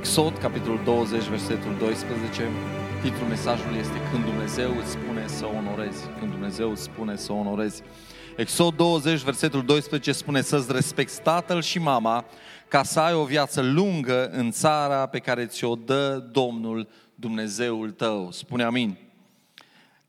[0.00, 2.48] Exod, capitolul 20, versetul 12.
[3.02, 6.02] Titlul mesajului este Când Dumnezeu îți spune să onorezi.
[6.18, 7.82] Când Dumnezeu îți spune să onorezi.
[8.36, 12.24] Exod 20, versetul 12 spune să-ți respecti tatăl și mama
[12.68, 18.28] ca să ai o viață lungă în țara pe care ți-o dă Domnul Dumnezeul tău.
[18.30, 19.09] Spune amin.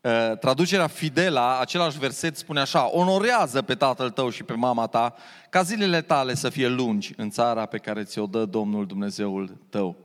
[0.02, 5.16] Uh, traducerea Fidela, același verset spune așa, onorează pe tatăl tău și pe mama ta,
[5.50, 9.96] ca zilele tale să fie lungi în țara pe care ți-o dă Domnul Dumnezeul tău.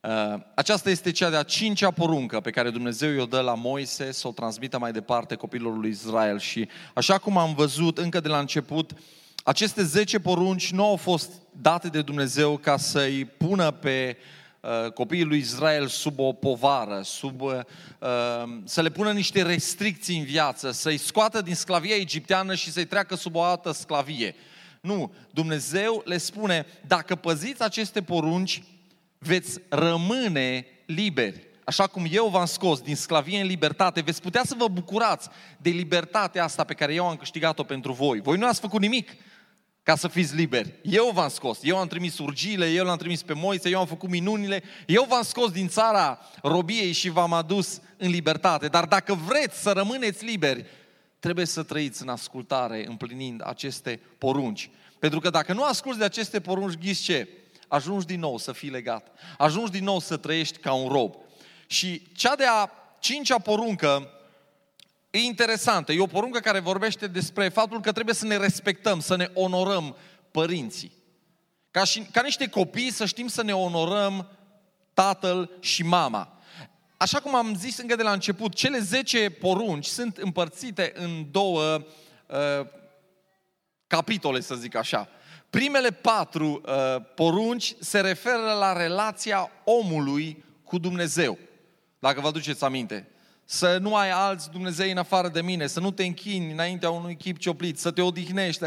[0.00, 4.28] Uh, aceasta este cea de-a cincea poruncă pe care Dumnezeu i-o dă la Moise să
[4.28, 6.38] o transmită mai departe copilul lui Israel.
[6.38, 8.92] Și așa cum am văzut încă de la început,
[9.44, 14.45] aceste zece porunci nu au fost date de Dumnezeu ca să-i pună pe uh, Uh,
[14.94, 17.52] copiii lui Israel sub o povară, sub, uh,
[17.98, 22.84] uh, să le pună niște restricții în viață, să-i scoată din sclavia egipteană și să-i
[22.84, 24.34] treacă sub o altă sclavie.
[24.80, 28.62] Nu, Dumnezeu le spune, dacă păziți aceste porunci,
[29.18, 31.46] veți rămâne liberi.
[31.64, 35.28] Așa cum eu v-am scos din sclavie în libertate, veți putea să vă bucurați
[35.58, 38.20] de libertatea asta pe care eu am câștigat-o pentru voi.
[38.20, 39.16] Voi nu ați făcut nimic,
[39.86, 40.74] ca să fiți liberi.
[40.82, 44.08] Eu v-am scos, eu am trimis urgiile, eu l-am trimis pe Moise, eu am făcut
[44.08, 48.66] minunile, eu v-am scos din țara robiei și v-am adus în libertate.
[48.66, 50.64] Dar dacă vreți să rămâneți liberi,
[51.18, 54.70] trebuie să trăiți în ascultare, împlinind aceste porunci.
[54.98, 57.28] Pentru că dacă nu asculți de aceste porunci, ghiți ce?
[57.68, 59.12] Ajungi din nou să fii legat.
[59.38, 61.14] Ajungi din nou să trăiești ca un rob.
[61.66, 64.10] Și cea de-a cincea poruncă
[65.16, 69.16] E interesantă, e o poruncă care vorbește despre faptul că trebuie să ne respectăm, să
[69.16, 69.96] ne onorăm
[70.30, 70.92] părinții.
[71.70, 74.28] Ca, și, ca niște copii să știm să ne onorăm
[74.94, 76.40] tatăl și mama.
[76.96, 81.74] Așa cum am zis încă de la început, cele 10 porunci sunt împărțite în două
[82.26, 82.66] uh,
[83.86, 85.08] capitole, să zic așa.
[85.50, 91.38] Primele patru uh, porunci se referă la relația omului cu Dumnezeu.
[91.98, 93.10] Dacă vă aduceți aminte
[93.48, 97.16] să nu ai alți Dumnezei în afară de mine, să nu te închini înaintea unui
[97.16, 98.64] chip cioplit, să te odihnești,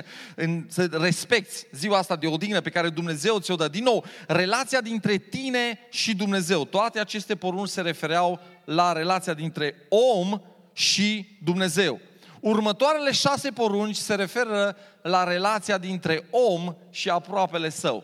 [0.68, 3.68] să respecti ziua asta de odihnă pe care Dumnezeu ți-o dă.
[3.68, 6.66] Din nou, relația dintre tine și Dumnezeu.
[6.66, 10.42] Toate aceste porunci se refereau la relația dintre om
[10.74, 12.00] și Dumnezeu.
[12.40, 18.04] Următoarele șase porunci se referă la relația dintre om și aproapele său.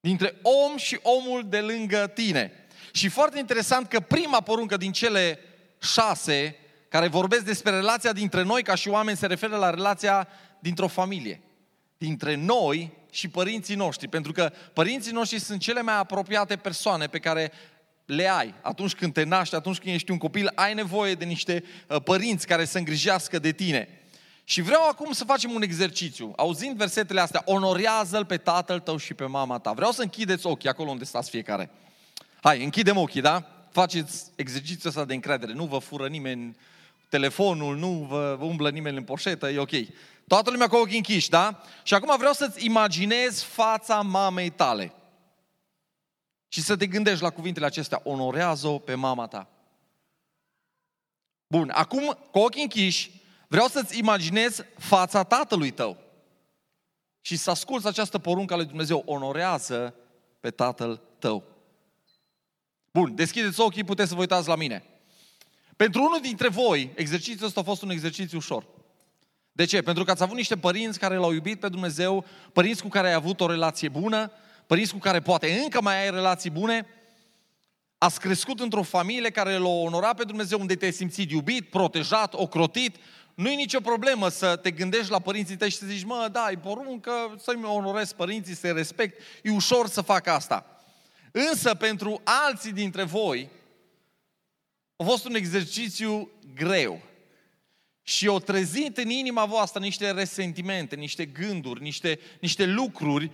[0.00, 2.61] Dintre om și omul de lângă tine.
[2.92, 5.38] Și foarte interesant că prima poruncă din cele
[5.78, 6.56] șase
[6.88, 11.40] care vorbesc despre relația dintre noi ca și oameni se referă la relația dintr-o familie.
[11.98, 14.08] Dintre noi și părinții noștri.
[14.08, 17.52] Pentru că părinții noștri sunt cele mai apropiate persoane pe care
[18.04, 18.54] le ai.
[18.62, 22.46] Atunci când te naști, atunci când ești un copil, ai nevoie de niște uh, părinți
[22.46, 23.88] care să îngrijească de tine.
[24.44, 26.32] Și vreau acum să facem un exercițiu.
[26.36, 29.72] Auzind versetele astea, onorează-l pe tatăl tău și pe mama ta.
[29.72, 31.70] Vreau să închideți ochii acolo unde stați fiecare.
[32.42, 33.46] Hai, închidem ochii, da?
[33.70, 35.52] Faceți exercițiul ăsta de încredere.
[35.52, 36.56] Nu vă fură nimeni
[37.08, 39.70] telefonul, nu vă umblă nimeni în poșetă, e ok.
[40.26, 41.62] Toată lumea cu ochii închiși, da?
[41.82, 44.92] Și acum vreau să-ți imaginezi fața mamei tale.
[46.48, 48.00] Și să te gândești la cuvintele acestea.
[48.04, 49.48] Onorează-o pe mama ta.
[51.46, 53.10] Bun, acum, cu ochii închiși,
[53.48, 55.96] vreau să-ți imaginezi fața tatălui tău.
[57.20, 59.02] Și să asculți această poruncă a lui Dumnezeu.
[59.06, 59.94] Onorează
[60.40, 61.51] pe tatăl tău.
[62.92, 64.84] Bun, deschideți ochii, puteți să vă uitați la mine.
[65.76, 68.66] Pentru unul dintre voi, exercițiul ăsta a fost un exercițiu ușor.
[69.52, 69.82] De ce?
[69.82, 73.12] Pentru că ați avut niște părinți care l-au iubit pe Dumnezeu, părinți cu care ai
[73.12, 74.32] avut o relație bună,
[74.66, 76.86] părinți cu care poate încă mai ai relații bune,
[77.98, 82.96] ați crescut într-o familie care l-a onorat pe Dumnezeu, unde te-ai simțit iubit, protejat, ocrotit,
[83.34, 86.48] nu e nicio problemă să te gândești la părinții tăi și să zici, mă, da,
[86.50, 90.71] e poruncă să-mi onorez părinții, să-i respect, e ușor să fac asta.
[91.32, 93.48] Însă pentru alții dintre voi
[94.96, 97.02] a fost un exercițiu greu.
[98.02, 103.30] Și o trezit în inima voastră niște resentimente, niște gânduri, niște, niște lucruri.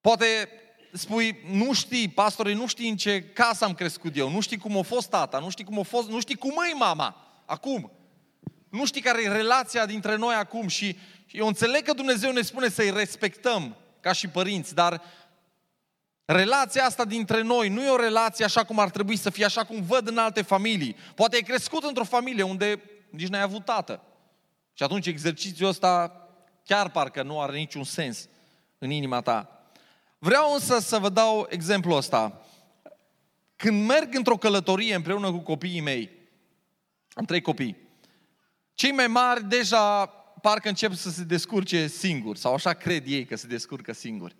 [0.00, 0.48] Poate
[0.92, 4.76] spui, nu știi, pastore, nu știi în ce casă am crescut eu, nu știi cum
[4.78, 7.92] a fost tata, nu știi cum a fost, nu știi cum e mama, acum.
[8.68, 10.96] Nu știi care e relația dintre noi acum și,
[11.26, 15.02] și eu înțeleg că Dumnezeu ne spune să-i respectăm ca și părinți, dar
[16.30, 19.64] Relația asta dintre noi nu e o relație așa cum ar trebui să fie, așa
[19.64, 20.96] cum văd în alte familii.
[21.14, 24.02] Poate ai crescut într-o familie unde nici n-ai avut tată.
[24.72, 26.12] Și atunci exercițiul ăsta
[26.64, 28.28] chiar parcă nu are niciun sens
[28.78, 29.62] în inima ta.
[30.18, 32.42] Vreau însă să vă dau exemplul ăsta.
[33.56, 36.10] Când merg într-o călătorie împreună cu copiii mei,
[37.12, 37.76] am trei copii,
[38.74, 40.06] cei mai mari deja
[40.42, 44.36] parcă încep să se descurce singuri, sau așa cred ei că se descurcă singuri.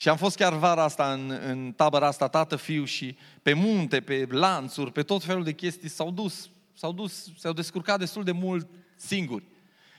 [0.00, 4.00] Și am fost chiar vara asta în, în tabăra asta, tată, fiu și pe munte,
[4.00, 8.32] pe lanțuri, pe tot felul de chestii s-au dus, s-au dus, s-au descurcat destul de
[8.32, 9.44] mult singuri.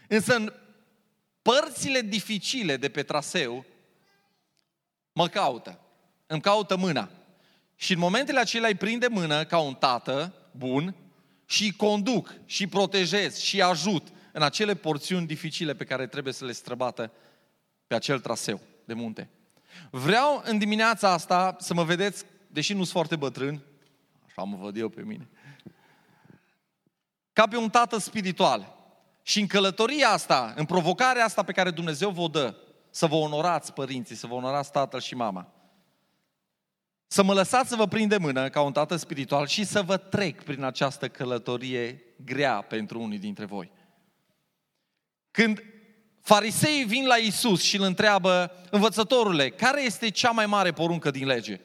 [0.07, 0.53] Însă în
[1.41, 3.65] părțile dificile de pe traseu
[5.11, 5.79] mă caută,
[6.27, 7.09] îmi caută mâna.
[7.75, 10.95] Și în momentele acelea îi prinde mână ca un tată bun
[11.45, 16.45] și îi conduc și protejez și ajut în acele porțiuni dificile pe care trebuie să
[16.45, 17.11] le străbată
[17.87, 19.29] pe acel traseu de munte.
[19.91, 23.61] Vreau în dimineața asta să mă vedeți, deși nu sunt foarte bătrân,
[24.25, 25.29] așa mă văd eu pe mine,
[27.33, 28.77] ca pe un tată spiritual.
[29.21, 32.55] Și în călătoria asta, în provocarea asta pe care Dumnezeu vă dă,
[32.89, 35.53] să vă onorați părinții, să vă onorați tatăl și mama.
[37.07, 39.97] Să mă lăsați să vă prind de mână ca un tată spiritual și să vă
[39.97, 43.71] trec prin această călătorie grea pentru unii dintre voi.
[45.31, 45.63] Când
[46.29, 51.25] fariseii vin la Isus și îl întreabă, învățătorule, care este cea mai mare poruncă din
[51.25, 51.59] lege?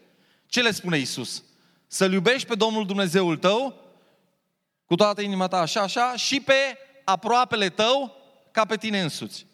[0.46, 1.43] Ce le spune Isus?
[1.87, 3.82] Să-L iubești pe Domnul Dumnezeul tău
[4.84, 6.55] cu toată inima ta așa, așa, și pe
[7.05, 8.16] aproapele tău
[8.50, 9.46] ca pe tine însuți.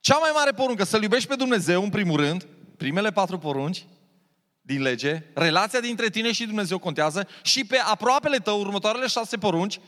[0.00, 2.46] Cea mai mare poruncă, să-L iubești pe Dumnezeu, în primul rând,
[2.76, 3.86] primele patru porunci
[4.60, 9.80] din lege, relația dintre tine și Dumnezeu contează, și pe aproapele tău, următoarele șase porunci,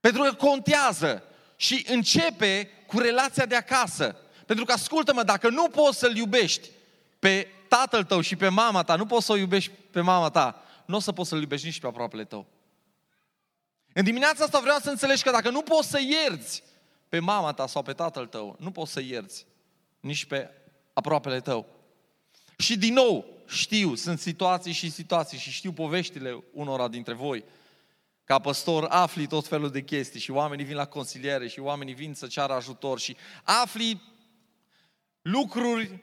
[0.00, 1.24] pentru că contează
[1.60, 4.16] și începe cu relația de acasă.
[4.46, 6.68] Pentru că, ascultă-mă, dacă nu poți să-L iubești
[7.18, 10.62] pe tatăl tău și pe mama ta, nu poți să o iubești pe mama ta,
[10.86, 12.46] nu o să poți să-L iubești nici pe aproapele tău.
[13.92, 16.62] În dimineața asta vreau să înțelegi că dacă nu poți să ierți
[17.08, 19.46] pe mama ta sau pe tatăl tău, nu poți să ierți
[20.00, 20.50] nici pe
[20.92, 21.66] aproapele tău.
[22.58, 27.44] Și din nou, știu, sunt situații și situații și știu poveștile unora dintre voi.
[28.30, 32.14] Ca păstor afli tot felul de chestii și oamenii vin la consiliere și oamenii vin
[32.14, 34.02] să ceară ajutor și afli
[35.22, 35.98] lucruri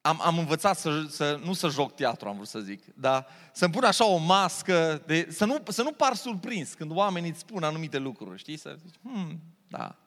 [0.00, 3.72] am, am învățat să, să, nu să joc teatru, am vrut să zic, dar să-mi
[3.72, 7.62] pun așa o mască, de, să, nu, să nu par surprins când oamenii îți spun
[7.62, 8.56] anumite lucruri, știi?
[8.56, 9.98] Să zici, hmm, da,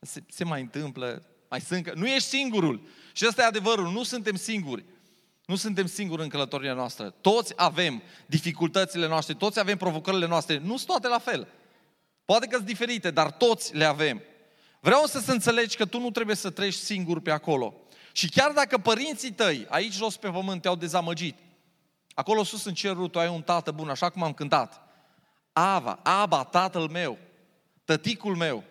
[0.00, 2.88] se, se mai întâmplă, mai sunt, nu ești singurul.
[3.12, 4.84] Și ăsta e adevărul, nu suntem singuri.
[5.52, 7.10] Nu suntem singuri în călătoria noastră.
[7.10, 10.58] Toți avem dificultățile noastre, toți avem provocările noastre.
[10.58, 11.48] Nu sunt toate la fel.
[12.24, 14.22] Poate că sunt diferite, dar toți le avem.
[14.80, 17.74] Vreau să, să înțelegi că tu nu trebuie să treci singur pe acolo.
[18.12, 21.36] Și chiar dacă părinții tăi, aici jos pe pământ, te-au dezamăgit,
[22.14, 24.80] acolo sus în cerul tu ai un tată bun, așa cum am cântat.
[25.52, 27.18] Ava, Aba, tatăl meu,
[27.84, 28.64] tăticul meu,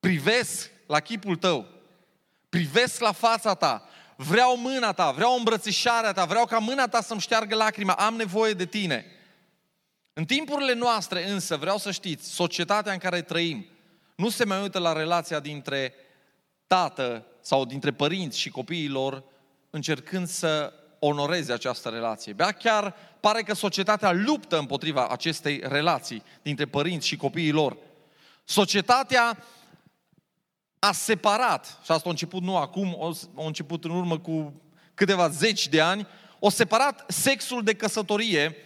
[0.00, 1.66] privesc la chipul tău,
[2.48, 3.86] privesc la fața ta,
[4.22, 8.52] vreau mâna ta, vreau îmbrățișarea ta, vreau ca mâna ta să-mi șteargă lacrima, am nevoie
[8.52, 9.06] de tine.
[10.12, 13.66] În timpurile noastre însă, vreau să știți, societatea în care trăim
[14.16, 15.94] nu se mai uită la relația dintre
[16.66, 19.24] tată sau dintre părinți și copiii lor,
[19.70, 22.32] încercând să onoreze această relație.
[22.32, 27.76] Bea chiar pare că societatea luptă împotriva acestei relații dintre părinți și copiii lor.
[28.44, 29.44] Societatea
[30.84, 34.52] a separat, și asta a început nu acum, a început în urmă cu
[34.94, 36.06] câteva zeci de ani,
[36.38, 38.56] o separat sexul de căsătorie,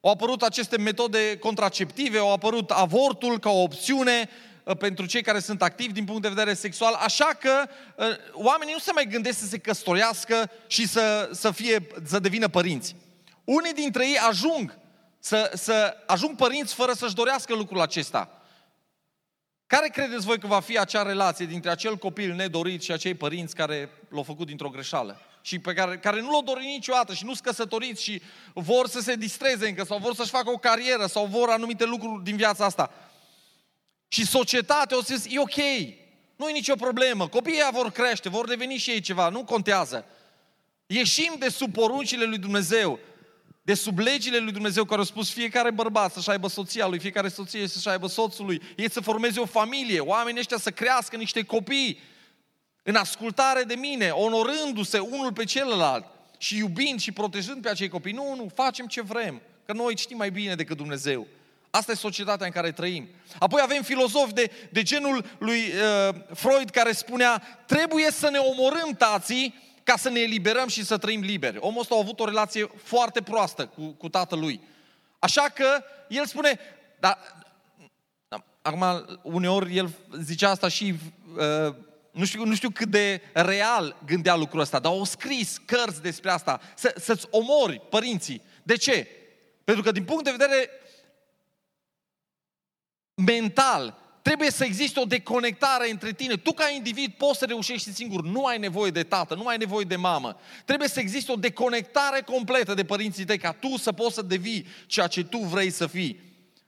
[0.00, 4.28] au apărut aceste metode contraceptive, au apărut avortul ca o opțiune,
[4.64, 8.72] Uh, pentru cei care sunt activi din punct de vedere sexual, așa că uh, oamenii
[8.72, 12.96] nu se mai gândesc să se căsătorească și să, să, fie, să devină părinți.
[13.44, 14.78] Unii dintre ei ajung
[15.18, 18.39] să, să ajung părinți fără să-și dorească lucrul acesta.
[19.70, 23.54] Care credeți voi că va fi acea relație dintre acel copil nedorit și acei părinți
[23.54, 25.20] care l-au făcut dintr-o greșeală?
[25.42, 28.22] Și pe care, care nu l-au dorit niciodată și nu sunt căsătoriți și
[28.54, 32.24] vor să se distreze încă sau vor să-și facă o carieră sau vor anumite lucruri
[32.24, 32.90] din viața asta.
[34.08, 35.56] Și societatea o să zis, e ok,
[36.36, 40.04] nu e nicio problemă, copiii vor crește, vor deveni și ei ceva, nu contează.
[40.86, 42.98] Ieșim de sub poruncile lui Dumnezeu,
[43.70, 47.28] de sub legile lui Dumnezeu care au spus fiecare bărbat să-și aibă soția lui, fiecare
[47.28, 51.42] soție să-și aibă soțul lui, ei să formeze o familie, oamenii ăștia să crească niște
[51.42, 52.00] copii
[52.82, 56.04] în ascultare de mine, onorându-se unul pe celălalt
[56.38, 58.12] și iubind și protejând pe acei copii.
[58.12, 61.26] Nu, nu, facem ce vrem, că noi știm mai bine decât Dumnezeu.
[61.70, 63.08] Asta e societatea în care trăim.
[63.38, 68.94] Apoi avem filozofi de, de genul lui uh, Freud care spunea trebuie să ne omorâm
[68.98, 69.54] tații
[69.90, 71.56] ca să ne eliberăm și să trăim liberi.
[71.60, 74.60] Omul ăsta a avut o relație foarte proastă cu, cu tatăl lui.
[75.18, 76.58] Așa că el spune,
[77.00, 77.18] dar
[78.62, 78.84] acum
[79.22, 80.94] uneori el zicea asta și
[81.36, 81.74] uh,
[82.12, 86.30] nu știu, nu știu cât de real gândea lucrul ăsta, dar au scris cărți despre
[86.30, 88.42] asta, să, să-ți omori părinții.
[88.62, 89.08] De ce?
[89.64, 90.70] Pentru că din punct de vedere
[93.14, 96.36] mental, Trebuie să existe o deconectare între tine.
[96.36, 98.22] Tu ca individ poți să reușești singur.
[98.22, 100.36] Nu ai nevoie de tată, nu ai nevoie de mamă.
[100.64, 104.66] Trebuie să existe o deconectare completă de părinții tăi ca tu să poți să devii
[104.86, 106.20] ceea ce tu vrei să fii.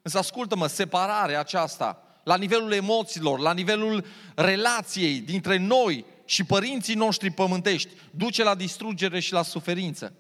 [0.02, 7.30] Însă ascultă-mă, separarea aceasta la nivelul emoțiilor, la nivelul relației dintre noi și părinții noștri
[7.30, 10.12] pământești, duce la distrugere și la suferință.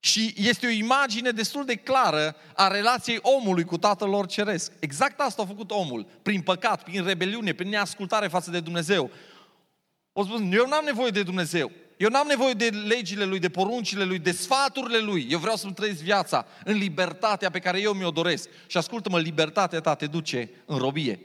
[0.00, 4.72] Și este o imagine destul de clară a relației omului cu Tatăl lor Ceresc.
[4.78, 9.10] Exact asta a făcut omul, prin păcat, prin rebeliune, prin neascultare față de Dumnezeu.
[10.12, 11.70] O spun, eu n-am nevoie de Dumnezeu.
[11.96, 15.26] Eu n-am nevoie de legile Lui, de poruncile Lui, de sfaturile Lui.
[15.30, 18.48] Eu vreau să-mi trăiesc viața în libertatea pe care eu mi-o doresc.
[18.66, 21.20] Și ascultă-mă, libertatea ta te duce în robie.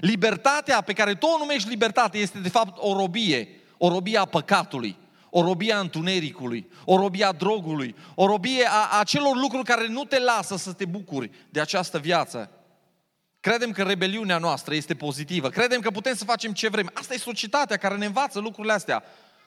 [0.00, 4.24] Libertatea pe care tu o numești libertate este de fapt o robie, o robie a
[4.24, 4.96] păcatului
[5.34, 10.04] o robie a întunericului, o robie a drogului, o robie a acelor lucruri care nu
[10.04, 12.50] te lasă să te bucuri de această viață.
[13.40, 16.90] Credem că rebeliunea noastră este pozitivă, credem că putem să facem ce vrem.
[16.94, 19.02] Asta e societatea care ne învață lucrurile astea.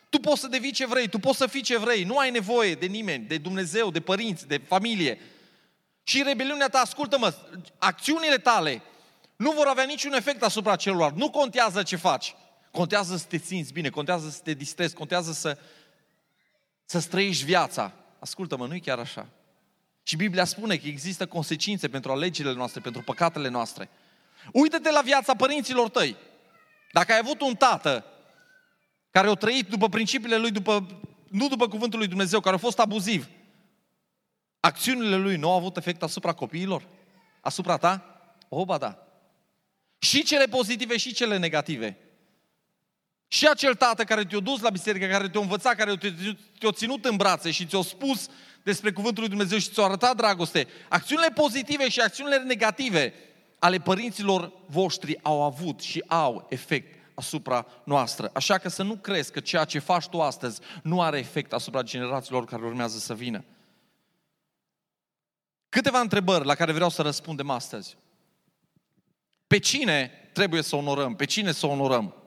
[0.09, 2.73] Tu poți să devii ce vrei, tu poți să fii ce vrei, nu ai nevoie
[2.73, 5.19] de nimeni, de Dumnezeu, de părinți, de familie.
[6.03, 7.33] Și rebeliunea ta, ascultă-mă,
[7.77, 8.81] acțiunile tale
[9.35, 11.17] nu vor avea niciun efect asupra celorlalți.
[11.17, 12.35] Nu contează ce faci.
[12.75, 15.57] Contează să te simți bine, contează să te distrezi, contează să,
[16.85, 17.93] să străiești viața.
[18.19, 19.27] Ascultă-mă, nu e chiar așa.
[20.03, 23.89] Și Biblia spune că există consecințe pentru alegerile noastre, pentru păcatele noastre.
[24.53, 26.15] Uită-te la viața părinților tăi.
[26.91, 28.05] Dacă ai avut un tată
[29.11, 30.85] care a trăit după principiile lui, după,
[31.29, 33.27] nu după cuvântul lui Dumnezeu, care a fost abuziv,
[34.59, 36.87] acțiunile lui nu au avut efect asupra copiilor?
[37.41, 38.19] Asupra ta?
[38.49, 39.07] O, ba da.
[39.97, 41.97] Și cele pozitive și cele negative.
[43.35, 45.95] Și acel tată care te-a dus la biserică, care te-a învățat, care
[46.59, 48.27] te-a ținut în brațe și ți-a spus
[48.63, 53.13] despre Cuvântul lui Dumnezeu și ți-a arătat dragoste, acțiunile pozitive și acțiunile negative
[53.59, 58.29] ale părinților voștri au avut și au efect asupra noastră.
[58.33, 61.81] Așa că să nu crezi că ceea ce faci tu astăzi nu are efect asupra
[61.81, 63.43] generațiilor care urmează să vină.
[65.69, 67.97] Câteva întrebări la care vreau să răspundem astăzi.
[69.47, 71.15] Pe cine trebuie să onorăm?
[71.15, 72.24] Pe cine să onorăm?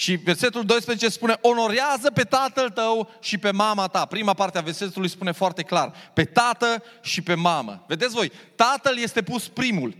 [0.00, 4.04] Și versetul 12 spune, onorează pe tatăl tău și pe mama ta.
[4.04, 7.84] Prima parte a versetului spune foarte clar, pe tată și pe mamă.
[7.88, 9.96] Vedeți voi, tatăl este pus primul,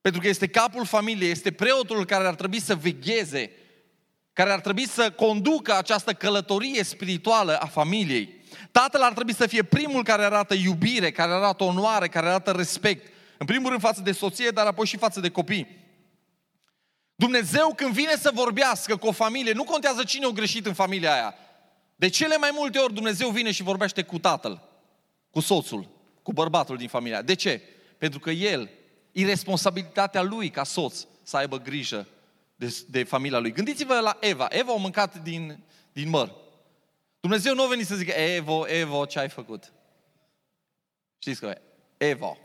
[0.00, 3.50] pentru că este capul familiei, este preotul care ar trebui să vegheze,
[4.32, 8.34] care ar trebui să conducă această călătorie spirituală a familiei.
[8.70, 13.12] Tatăl ar trebui să fie primul care arată iubire, care arată onoare, care arată respect.
[13.38, 15.87] În primul rând față de soție, dar apoi și față de copii.
[17.18, 21.12] Dumnezeu când vine să vorbească cu o familie, nu contează cine a greșit în familia
[21.12, 21.34] aia.
[21.96, 24.62] De cele mai multe ori Dumnezeu vine și vorbește cu tatăl,
[25.30, 25.88] cu soțul,
[26.22, 27.22] cu bărbatul din familia.
[27.22, 27.62] De ce?
[27.98, 28.70] Pentru că el,
[29.12, 32.06] e responsabilitatea lui ca soț să aibă grijă
[32.56, 33.52] de, de familia lui.
[33.52, 34.46] Gândiți-vă la Eva.
[34.50, 36.34] Eva a mâncat din, din măr.
[37.20, 39.72] Dumnezeu nu a venit să zică, Evo, Evo, ce ai făcut?
[41.18, 41.58] Știți că
[41.96, 42.38] Evo.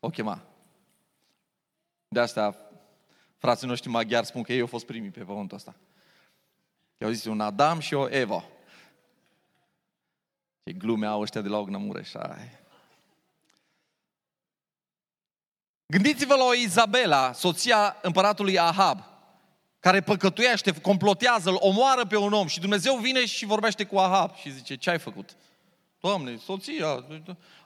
[0.00, 0.42] O chema.
[2.08, 2.69] De asta
[3.40, 5.74] frații noștri maghiari spun că ei au fost primii pe pământul ăsta.
[6.98, 8.44] I-au zis un Adam și o Eva.
[10.64, 12.14] Ce glume au ăștia de la Ogna Mureș.
[12.14, 12.58] Ai.
[15.86, 19.04] Gândiți-vă la o Izabela, soția împăratului Ahab,
[19.80, 24.34] care păcătuiește, complotează, îl omoară pe un om și Dumnezeu vine și vorbește cu Ahab
[24.34, 25.36] și zice, ce ai făcut?
[26.00, 27.04] Doamne, soția,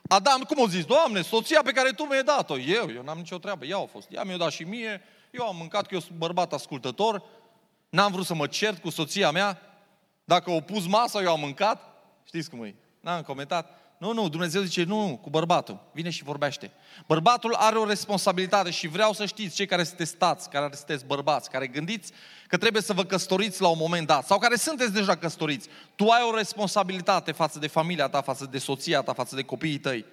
[0.09, 0.85] Adam, cum o zis?
[0.85, 2.59] Doamne, soția pe care Tu mi-ai dat-o.
[2.59, 4.09] Eu, eu n-am nicio treabă, ea a fost.
[4.11, 5.03] Ea mi-a dat și mie,
[5.35, 7.23] eu am mâncat că eu sunt bărbat ascultător,
[7.89, 9.61] n-am vrut să mă cert cu soția mea,
[10.25, 11.83] dacă o pus masa, eu am mâncat,
[12.27, 13.79] știți cum e, n-am comentat.
[13.99, 16.71] Nu, nu, Dumnezeu zice, nu, nu, cu bărbatul, vine și vorbește.
[17.07, 21.51] Bărbatul are o responsabilitate și vreau să știți, cei care sunteți stați, care sunteți bărbați,
[21.51, 22.13] care gândiți
[22.49, 26.09] că trebuie să vă căsătoriți la un moment dat, sau care sunteți deja căsătoriți, tu
[26.09, 30.05] ai o responsabilitate față de familia ta, față de soția ta, față de copiii tăi.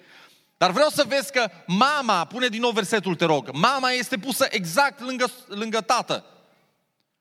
[0.62, 4.46] Dar vreau să vezi că mama, pune din nou versetul, te rog, mama este pusă
[4.50, 6.24] exact lângă, lângă tată.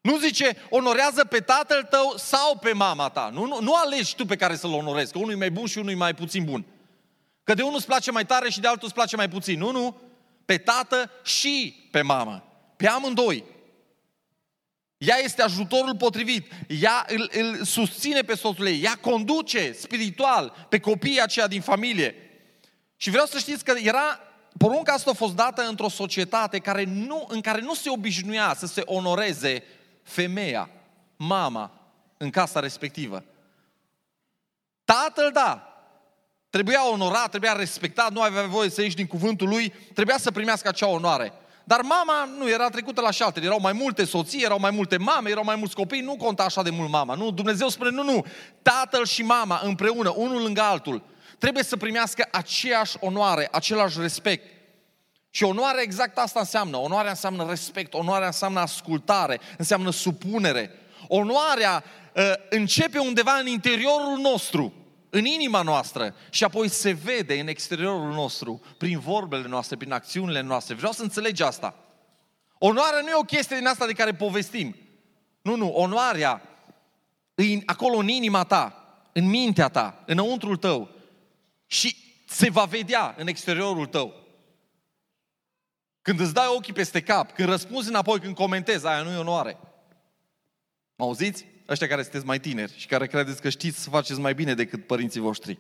[0.02, 3.30] Nu zice, onorează pe tatăl tău sau pe mama ta.
[3.34, 5.78] Nu, nu, nu alegi tu pe care să-l onorezi, că unul e mai bun și
[5.78, 6.66] unul e mai puțin bun.
[7.44, 9.60] Că de unul îți place mai tare și de altul îți place mai puțin.
[9.60, 9.98] Nu, nu.
[10.46, 12.44] Pe tată și pe mamă.
[12.78, 13.44] Pe amândoi.
[14.98, 16.52] Ea este ajutorul potrivit.
[16.68, 18.84] Ea îl, îl susține pe soțul ei.
[18.84, 22.16] Ea conduce spiritual pe copiii aceia din familie.
[23.02, 24.20] Și vreau să știți că era,
[24.58, 28.66] porunca asta a fost dată într-o societate care nu, în care nu se obișnuia să
[28.66, 29.64] se onoreze
[30.04, 30.70] femeia,
[31.16, 31.72] mama,
[32.18, 33.24] în casa respectivă.
[34.84, 35.66] Tatăl, da,
[36.50, 40.68] Trebuia onorat, trebuia respectat, nu avea voie să ieși din cuvântul lui, trebuia să primească
[40.68, 41.34] acea onoare.
[41.64, 45.30] Dar mama nu era trecută la șalter, erau mai multe soții, erau mai multe mame,
[45.30, 47.16] erau mai mulți copii, nu conta așa de mult mama.
[47.16, 48.26] Nu, Dumnezeu spune, nu, nu,
[48.62, 51.04] tatăl și mama împreună, unul lângă altul,
[51.42, 54.46] trebuie să primească aceeași onoare, același respect.
[55.30, 56.78] Și onoarea exact asta înseamnă.
[56.78, 60.72] Onoarea înseamnă respect, onoarea înseamnă ascultare, înseamnă supunere.
[61.08, 61.84] Onoarea
[62.16, 64.74] uh, începe undeva în interiorul nostru,
[65.10, 70.42] în inima noastră și apoi se vede în exteriorul nostru, prin vorbele noastre, prin acțiunile
[70.42, 70.76] noastre.
[70.76, 71.76] Vreau să înțelegi asta.
[72.58, 74.76] Onoarea nu e o chestie din asta de care povestim.
[75.42, 76.42] Nu, nu, onoarea
[77.36, 78.76] e acolo în inima ta,
[79.14, 81.00] în mintea ta, înăuntrul tău
[81.72, 81.96] și
[82.28, 84.16] se va vedea în exteriorul tău.
[86.02, 89.58] Când îți dai ochii peste cap, când răspunzi înapoi, când comentezi, aia nu e onoare.
[90.96, 91.46] Mă auziți?
[91.68, 94.88] Ăștia care sunteți mai tineri și care credeți că știți să faceți mai bine decât
[94.88, 95.60] părinții voștri.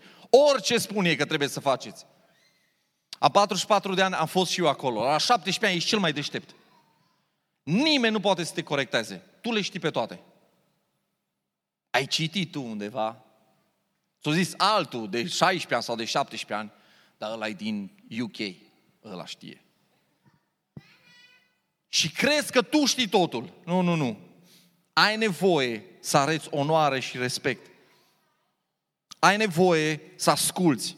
[0.51, 2.05] Orice spun ei că trebuie să faceți.
[3.19, 5.03] A 44 de ani am fost și eu acolo.
[5.03, 6.55] La 17 ani ești cel mai deștept.
[7.63, 9.23] Nimeni nu poate să te corecteze.
[9.41, 10.19] Tu le știi pe toate.
[11.89, 13.25] Ai citit tu undeva.
[14.23, 16.71] S-a zis altul de 16 ani sau de 17 ani,
[17.17, 18.55] dar ăla e din UK.
[19.03, 19.65] Ăla știe.
[21.89, 23.53] Și crezi că tu știi totul.
[23.65, 24.17] Nu, nu, nu.
[24.93, 27.65] Ai nevoie să arăți onoare și respect.
[29.19, 30.95] Ai nevoie să asculți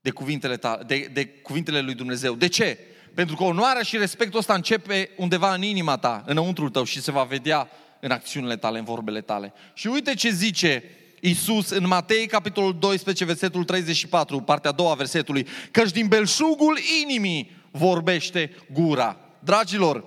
[0.00, 2.34] de cuvintele, tale, de, de cuvintele lui Dumnezeu.
[2.34, 2.78] De ce?
[3.14, 7.10] Pentru că onoarea și respectul ăsta începe undeva în inima ta, înăuntrul tău și se
[7.10, 9.52] va vedea în acțiunile tale, în vorbele tale.
[9.74, 10.84] Și uite ce zice
[11.24, 17.56] Iisus în Matei, capitolul 12, versetul 34, partea a doua versetului, căci din belșugul inimii
[17.70, 19.16] vorbește gura.
[19.38, 20.04] Dragilor,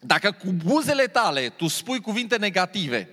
[0.00, 3.08] dacă cu buzele tale tu spui cuvinte negative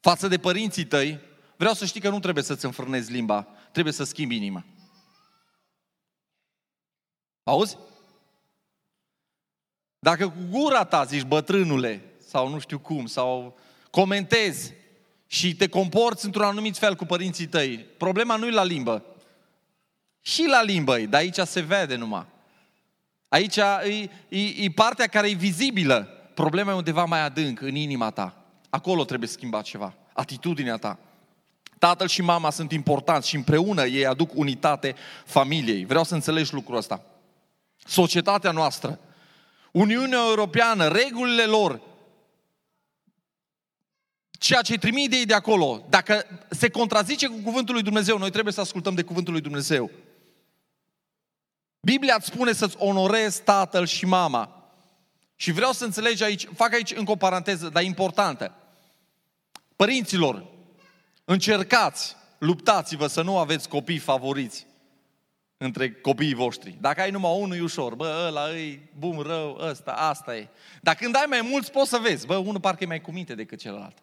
[0.00, 1.20] față de părinții tăi,
[1.56, 4.64] vreau să știi că nu trebuie să-ți înfrânezi limba, trebuie să schimbi inima.
[7.42, 7.76] Auzi?
[9.98, 13.58] Dacă cu gura ta zici bătrânule, sau nu știu cum, sau
[13.90, 14.78] comentezi
[15.32, 19.04] și te comporți într-un anumit fel cu părinții tăi, problema nu e la limbă.
[20.20, 22.26] Și la limbă dar aici se vede numai.
[23.28, 26.08] Aici e, e, e partea care e vizibilă.
[26.34, 28.44] Problema e undeva mai adânc, în inima ta.
[28.70, 29.94] Acolo trebuie schimbat ceva.
[30.12, 30.98] Atitudinea ta.
[31.78, 35.84] Tatăl și mama sunt importanți și împreună ei aduc unitate familiei.
[35.84, 37.02] Vreau să înțelegi lucrul ăsta.
[37.76, 38.98] Societatea noastră,
[39.72, 41.80] Uniunea Europeană, regulile lor,
[44.40, 48.52] ceea ce trimite ei de acolo, dacă se contrazice cu cuvântul lui Dumnezeu, noi trebuie
[48.52, 49.90] să ascultăm de cuvântul lui Dumnezeu.
[51.80, 54.72] Biblia îți spune să-ți onorezi tatăl și mama.
[55.36, 58.54] Și vreau să înțelegi aici, fac aici încă o paranteză, dar importantă.
[59.76, 60.44] Părinților,
[61.24, 64.66] încercați, luptați-vă să nu aveți copii favoriți
[65.56, 66.76] între copiii voștri.
[66.80, 67.94] Dacă ai numai unul, e ușor.
[67.94, 70.48] Bă, ăla e bun, rău, ăsta, asta e.
[70.80, 72.26] Dar când ai mai mulți, poți să vezi.
[72.26, 73.98] Bă, unul parcă e mai cu minte decât celălalt.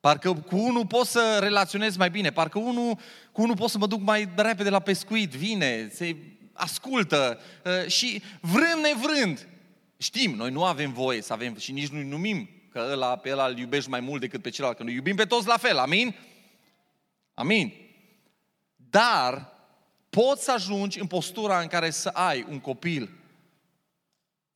[0.00, 2.30] Parcă cu unul pot să relaționez mai bine.
[2.32, 2.98] Parcă unul,
[3.32, 5.30] cu unul pot să mă duc mai repede la pescuit.
[5.30, 6.16] Vine, se
[6.52, 9.48] ascultă uh, și vrând nevrând,
[9.96, 13.46] știm, noi nu avem voie să avem și nici nu numim că ăla, pe ăla
[13.46, 16.14] îl iubești mai mult decât pe celălalt, că noi iubim pe toți la fel, amin?
[17.34, 17.72] Amin.
[18.76, 19.52] Dar
[20.10, 23.10] poți să ajungi în postura în care să ai un copil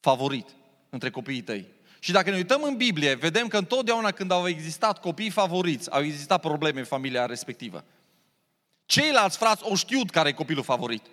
[0.00, 0.48] favorit
[0.90, 1.66] între copiii tăi.
[2.04, 6.02] Și dacă ne uităm în Biblie, vedem că întotdeauna când au existat copii favoriți, au
[6.02, 7.84] existat probleme în familia respectivă.
[8.86, 11.06] Ceilalți frați au știut care e copilul favorit.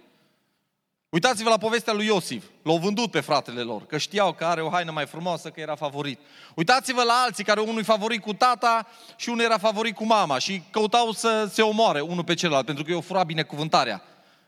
[1.09, 2.43] Uitați-vă la povestea lui Iosif.
[2.63, 5.75] L-au vândut pe fratele lor, că știau că are o haină mai frumoasă, că era
[5.75, 6.19] favorit.
[6.55, 10.37] Uitați-vă la alții care unul e favorit cu tata și unul era favorit cu mama
[10.37, 14.01] și căutau să se omoare unul pe celălalt, pentru că i-au furat binecuvântarea.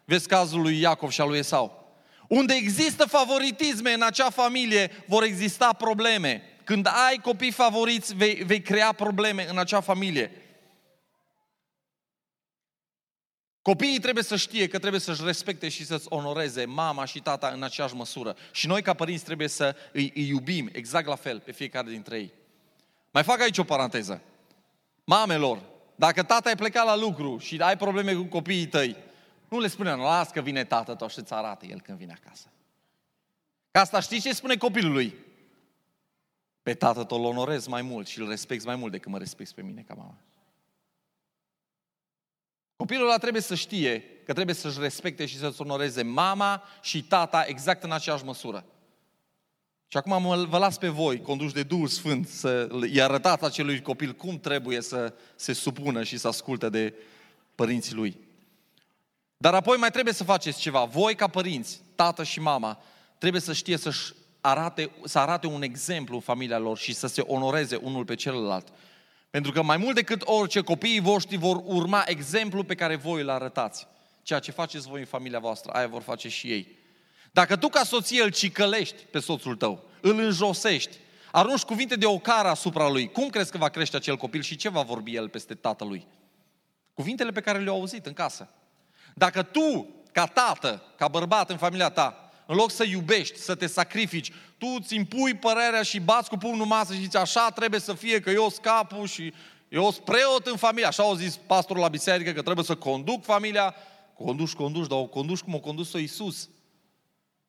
[0.05, 1.82] Vezi cazul lui Iacov și al lui Esau.
[2.27, 6.41] Unde există favoritisme în acea familie, vor exista probleme.
[6.63, 10.31] Când ai copii favoriți, vei, vei crea probleme în acea familie.
[13.61, 17.63] Copiii trebuie să știe că trebuie să-și respecte și să-ți onoreze mama și tata în
[17.63, 18.35] aceeași măsură.
[18.51, 22.17] Și noi ca părinți trebuie să îi, îi iubim exact la fel pe fiecare dintre
[22.17, 22.33] ei.
[23.11, 24.21] Mai fac aici o paranteză.
[25.03, 25.61] Mamelor,
[25.95, 28.95] dacă tata ai plecat la lucru și ai probleme cu copiii tăi,
[29.53, 32.47] nu le spune, las că vine tată tot și îți arată el când vine acasă.
[33.71, 35.13] Ca asta știi ce spune copilului?
[36.61, 39.53] Pe tată tot îl onorez mai mult și îl respecti mai mult decât mă respecti
[39.53, 40.17] pe mine ca mamă.
[42.75, 47.43] Copilul ăla trebuie să știe că trebuie să-și respecte și să-ți onoreze mama și tata
[47.47, 48.65] exact în aceeași măsură.
[49.87, 53.81] Și acum mă, vă las pe voi, conduși de Duhul Sfânt, să i arătați acelui
[53.81, 56.93] copil cum trebuie să se supună și să asculte de
[57.55, 58.22] părinții lui.
[59.43, 60.83] Dar apoi mai trebuie să faceți ceva.
[60.83, 62.81] Voi, ca părinți, tată și mama,
[63.17, 67.21] trebuie să știe să-și arate, să arate un exemplu în familia lor și să se
[67.21, 68.67] onoreze unul pe celălalt.
[69.29, 73.29] Pentru că mai mult decât orice, copiii voștri vor urma exemplul pe care voi îl
[73.29, 73.87] arătați.
[74.21, 76.77] Ceea ce faceți voi în familia voastră, aia vor face și ei.
[77.31, 80.97] Dacă tu ca soție îl cicălești pe soțul tău, îl înjosești,
[81.31, 84.69] arunci cuvinte de ocară asupra lui, cum crezi că va crește acel copil și ce
[84.69, 86.07] va vorbi el peste tatălui?
[86.93, 88.49] Cuvintele pe care le-au auzit în casă.
[89.13, 93.67] Dacă tu, ca tată, ca bărbat în familia ta, în loc să iubești, să te
[93.67, 97.93] sacrifici, tu îți impui părerea și bați cu pumnul masă și zici așa trebuie să
[97.93, 99.33] fie, că eu scapul și
[99.69, 100.87] eu sunt preot în familie.
[100.87, 103.75] Așa au zis pastorul la biserică că trebuie să conduc familia.
[104.13, 106.49] Conduci, conduci, dar o conduci cum o condus-o Iisus.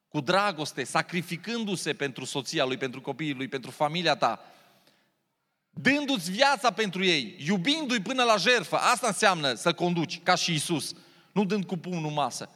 [0.08, 4.40] Cu dragoste, sacrificându-se pentru soția lui, pentru copiii lui, pentru familia ta.
[5.70, 8.76] Dându-ți viața pentru ei, iubindu-i până la jertfă.
[8.76, 10.94] Asta înseamnă să conduci, ca și Iisus.
[11.34, 12.48] Nu dând cu pumnul masă.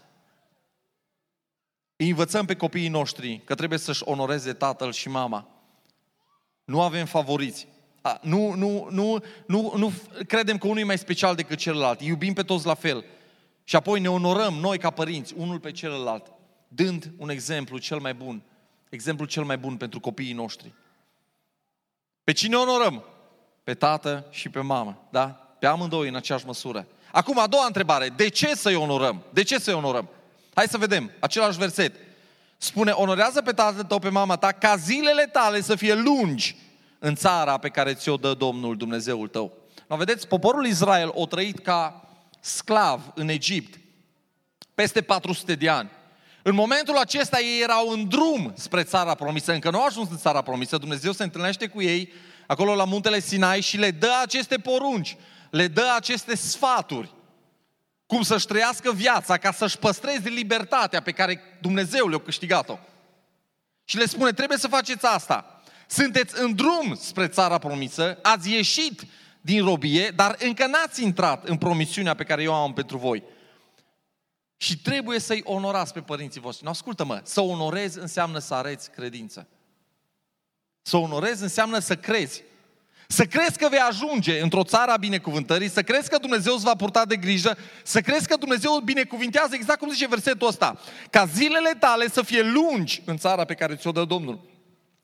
[1.97, 5.49] Îi învățăm pe copiii noștri că trebuie să-și onoreze tatăl și mama.
[6.65, 7.69] Nu avem favoriți.
[8.23, 9.93] Nu, nu, nu, nu, nu
[10.27, 12.01] credem că unul e mai special decât celălalt.
[12.01, 13.05] Iubim pe toți la fel.
[13.65, 16.33] Și apoi ne onorăm noi ca părinți, unul pe celălalt,
[16.69, 18.43] dând un exemplu cel mai bun.
[18.89, 20.73] Exemplul cel mai bun pentru copiii noștri.
[22.25, 23.05] Pe cine onorăm?
[23.65, 25.48] Pe tată și pe mamă, da?
[25.59, 26.87] Pe amândoi în aceeași măsură.
[27.13, 28.09] Acum, a doua întrebare.
[28.17, 29.23] De ce să-i onorăm?
[29.31, 30.09] De ce să-i onorăm?
[30.55, 31.95] Hai să vedem, același verset.
[32.57, 36.57] Spune, onorează pe tatăl tău, pe mama ta, ca zilele tale să fie lungi
[36.99, 39.53] în țara pe care ți-o dă Domnul Dumnezeul tău.
[39.87, 42.09] No, vedeți, poporul Israel o trăit ca
[42.41, 43.79] sclav în Egipt
[44.75, 45.91] peste 400 de ani.
[46.43, 50.17] În momentul acesta ei erau în drum spre țara promisă, încă nu au ajuns în
[50.17, 52.13] țara promisă, Dumnezeu se întâlnește cu ei
[52.47, 55.17] acolo la muntele Sinai și le dă aceste porunci,
[55.51, 57.15] le dă aceste sfaturi
[58.07, 62.79] cum să-și trăiască viața ca să-și păstreze libertatea pe care Dumnezeu le-a câștigat-o.
[63.85, 65.63] Și le spune, trebuie să faceți asta.
[65.87, 69.07] Sunteți în drum spre țara promisă, ați ieșit
[69.41, 73.23] din robie, dar încă n-ați intrat în promisiunea pe care eu am pentru voi.
[74.57, 76.65] Și trebuie să-i onorați pe părinții voștri.
[76.65, 79.49] Nu, ascultă-mă, să onorezi înseamnă să areți credință.
[80.83, 82.43] Să onorezi înseamnă să crezi.
[83.11, 86.75] Să crezi că vei ajunge într-o țară a binecuvântării, să crezi că Dumnezeu îți va
[86.75, 91.25] purta de grijă, să crezi că Dumnezeu îl binecuvintează, exact cum zice versetul ăsta, ca
[91.25, 94.41] zilele tale să fie lungi în țara pe care ți-o dă Domnul.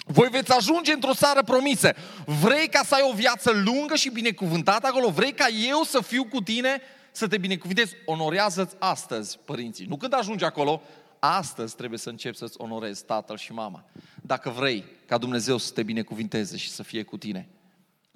[0.07, 1.95] Voi veți ajunge într-o țară promisă.
[2.41, 5.09] Vrei ca să ai o viață lungă și binecuvântată acolo?
[5.09, 6.81] Vrei ca eu să fiu cu tine,
[7.13, 7.91] să te binecuvintez?
[8.05, 9.87] Onorează-ți astăzi părinții.
[9.87, 10.83] Nu când ajungi acolo,
[11.19, 13.85] astăzi trebuie să începi să-ți onorezi tatăl și mama.
[14.23, 17.49] Dacă vrei ca Dumnezeu să te binecuvinteze și să fie cu tine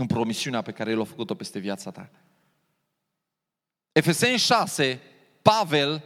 [0.00, 2.11] în promisiunea pe care El a făcut-o peste viața ta.
[3.92, 5.00] Efeseni 6,
[5.42, 6.04] Pavel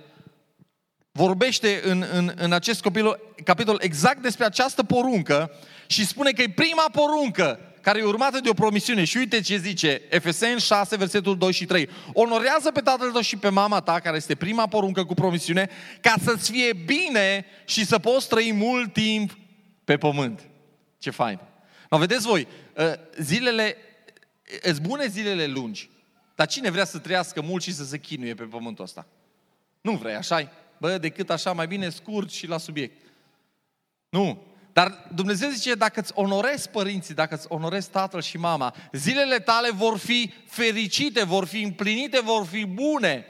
[1.11, 5.51] vorbește în, în, în acest capitol, capitol exact despre această poruncă
[5.87, 9.05] și spune că e prima poruncă care e urmată de o promisiune.
[9.05, 11.89] Și uite ce zice Efeseni 6, versetul 2 și 3.
[12.13, 16.15] Onorează pe tatăl tău și pe mama ta, care este prima poruncă cu promisiune, ca
[16.23, 19.39] să-ți fie bine și să poți trăi mult timp
[19.85, 20.49] pe pământ.
[20.99, 21.52] Ce fain!
[21.93, 23.77] No, vedeți voi, ă, zilele,
[24.63, 25.91] îți bune zilele lungi,
[26.35, 29.07] dar cine vrea să trăiască mult și să se chinuie pe pământul ăsta?
[29.81, 33.03] Nu vrei, așa Bă, decât așa, mai bine scurt și la subiect.
[34.09, 34.43] Nu.
[34.73, 39.71] Dar Dumnezeu zice, dacă îți onorezi părinții, dacă îți onorezi tatăl și mama, zilele tale
[39.71, 43.27] vor fi fericite, vor fi împlinite, vor fi bune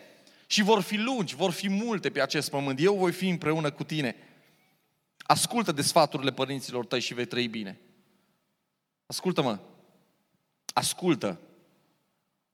[0.47, 2.81] și vor fi lungi, vor fi multe pe acest pământ.
[2.81, 4.17] Eu voi fi împreună cu tine.
[5.19, 7.81] Ascultă de sfaturile părinților tăi și vei trăi bine.
[9.13, 9.59] Ascultă-mă.
[10.73, 11.41] Ascultă.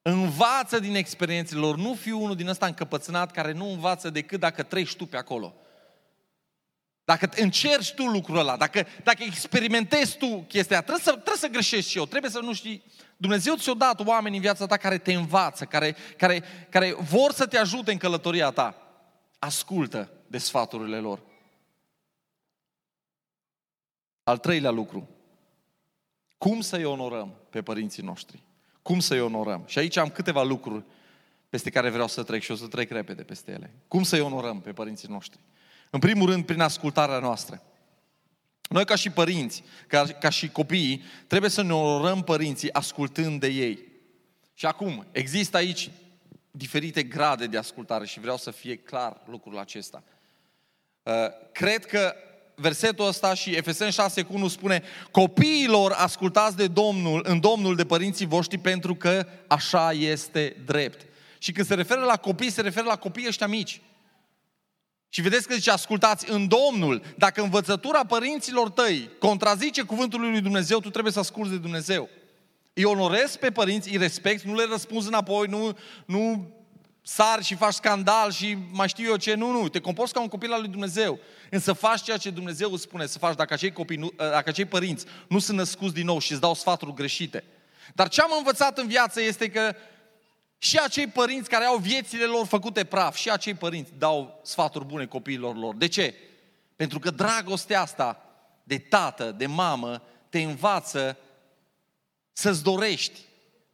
[0.02, 1.76] Învață din experiențele lor.
[1.76, 5.54] Nu fi unul din ăsta încăpățânat care nu învață decât dacă treci tu pe acolo.
[7.04, 11.90] Dacă încerci tu lucrul ăla, dacă, dacă experimentezi tu chestia, trebuie să, trebuie să greșești
[11.90, 12.82] și eu, trebuie să nu știi.
[13.16, 17.46] Dumnezeu ți-a dat oameni în viața ta care te învață, care, care, care vor să
[17.46, 18.82] te ajute în călătoria ta.
[19.38, 21.20] Ascultă de sfaturile lor.
[24.22, 25.17] Al treilea lucru.
[26.38, 28.42] Cum să-i onorăm pe părinții noștri?
[28.83, 29.62] Cum să-i onorăm?
[29.66, 30.85] Și aici am câteva lucruri
[31.48, 33.74] peste care vreau să trec și o să trec repede peste ele.
[33.88, 35.40] Cum să-i onorăm pe părinții noștri?
[35.90, 37.62] În primul rând, prin ascultarea noastră.
[38.68, 43.46] Noi ca și părinți, ca, ca și copiii, trebuie să ne onorăm părinții ascultând de
[43.46, 43.79] ei.
[44.55, 45.90] Și acum, există aici
[46.51, 50.03] diferite grade de ascultare și vreau să fie clar lucrul acesta.
[51.03, 51.12] Uh,
[51.53, 52.14] cred că
[52.60, 57.84] versetul ăsta și Efeseni 6 cu 1 spune Copiilor ascultați de Domnul, în Domnul de
[57.84, 61.06] părinții voștri pentru că așa este drept.
[61.38, 63.80] Și când se referă la copii, se referă la copii ăștia mici.
[65.08, 67.02] Și vedeți că zice, ascultați în Domnul.
[67.16, 72.08] Dacă învățătura părinților tăi contrazice cuvântul lui Dumnezeu, tu trebuie să asculți de Dumnezeu.
[72.72, 76.52] Îi onorezi pe părinți, îi respecti, nu le răspunzi înapoi, nu, nu
[77.08, 80.28] sari și faci scandal și mai știu eu ce, nu, nu, te comporți ca un
[80.28, 81.18] copil al lui Dumnezeu.
[81.50, 84.64] Însă faci ceea ce Dumnezeu îți spune să faci dacă acei, copii nu, dacă acei
[84.64, 87.44] părinți nu sunt născuți din nou și îți dau sfaturi greșite.
[87.94, 89.74] Dar ce am învățat în viață este că
[90.58, 95.06] și acei părinți care au viețile lor făcute praf, și acei părinți dau sfaturi bune
[95.06, 95.74] copiilor lor.
[95.74, 96.14] De ce?
[96.76, 98.24] Pentru că dragostea asta
[98.64, 101.16] de tată, de mamă, te învață
[102.32, 103.20] să-ți dorești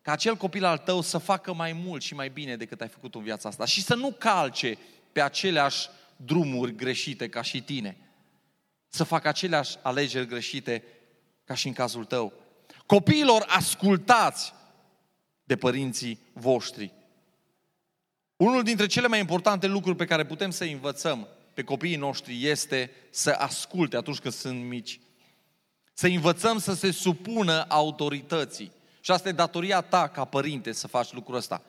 [0.04, 3.14] ca acel copil al tău să facă mai mult și mai bine decât ai făcut
[3.14, 4.78] în viața asta și să nu calce
[5.12, 7.96] pe aceleași drumuri greșite ca și tine.
[8.88, 10.82] Să facă aceleași alegeri greșite
[11.44, 12.32] ca și în cazul tău.
[12.86, 14.52] Copiilor, ascultați
[15.44, 16.92] de părinții voștri.
[18.36, 22.90] Unul dintre cele mai importante lucruri pe care putem să învățăm pe copiii noștri este
[23.10, 25.00] să asculte atunci când sunt mici.
[25.92, 28.72] Să învățăm să se supună autorității.
[29.04, 31.62] Și asta e datoria ta ca părinte să faci lucrul ăsta.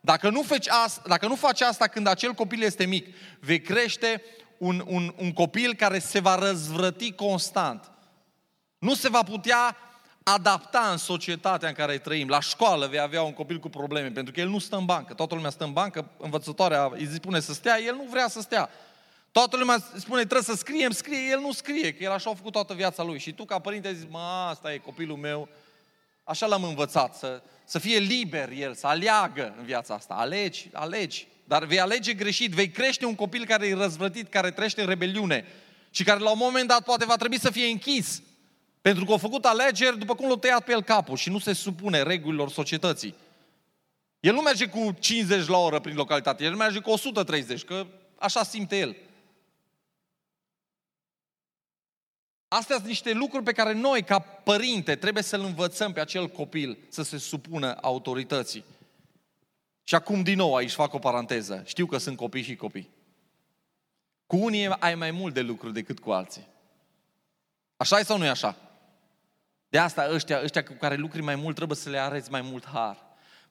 [0.00, 3.06] Dacă nu faci asta, dacă nu faci asta când acel copil este mic,
[3.40, 4.22] vei crește
[4.58, 7.90] un, un, un copil care se va răzvrăti constant.
[8.78, 9.76] Nu se va putea
[10.22, 12.28] adapta în societatea în care trăim.
[12.28, 15.14] La școală vei avea un copil cu probleme, pentru că el nu stă în bancă.
[15.14, 18.70] Toată lumea stă în bancă, învățătoarea îi spune să stea, el nu vrea să stea.
[19.30, 22.52] Toată lumea spune, trebuie să scriem, scrie, el nu scrie, că el așa a făcut
[22.52, 23.18] toată viața lui.
[23.18, 25.48] Și tu, ca părinte, zici, mă, asta e copilul meu,
[26.32, 30.14] așa l-am învățat, să, să fie liber el, să aleagă în viața asta.
[30.14, 31.26] Alegi, alegi.
[31.44, 35.44] Dar vei alege greșit, vei crește un copil care e răzvrătit, care trăiește în rebeliune
[35.90, 38.22] și care la un moment dat poate va trebui să fie închis.
[38.80, 41.52] Pentru că a făcut alegeri după cum l-a tăiat pe el capul și nu se
[41.52, 43.14] supune regulilor societății.
[44.20, 47.86] El nu merge cu 50 la oră prin localitate, el merge cu 130, că
[48.18, 48.96] așa simte el.
[52.54, 56.78] Astea sunt niște lucruri pe care noi, ca părinte, trebuie să-l învățăm pe acel copil
[56.88, 58.64] să se supună autorității.
[59.82, 61.62] Și acum, din nou, aici fac o paranteză.
[61.66, 62.90] Știu că sunt copii și copii.
[64.26, 66.46] Cu unii ai mai mult de lucruri decât cu alții.
[67.76, 68.56] Așa e sau nu e așa?
[69.68, 72.66] De asta ăștia, ăștia cu care lucri mai mult trebuie să le arăți mai mult
[72.66, 72.96] har,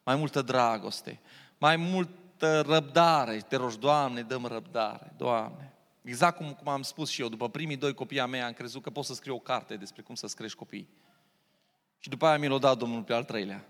[0.03, 1.19] mai multă dragoste,
[1.57, 3.37] mai multă răbdare.
[3.37, 5.70] Te rogi, Doamne, dăm răbdare, Doamne.
[6.01, 8.81] Exact cum, cum am spus și eu, după primii doi copii a mei am crezut
[8.81, 10.89] că pot să scriu o carte despre cum să crești copii.
[11.99, 13.65] Și după aia mi l-a dat Domnul pe al treilea.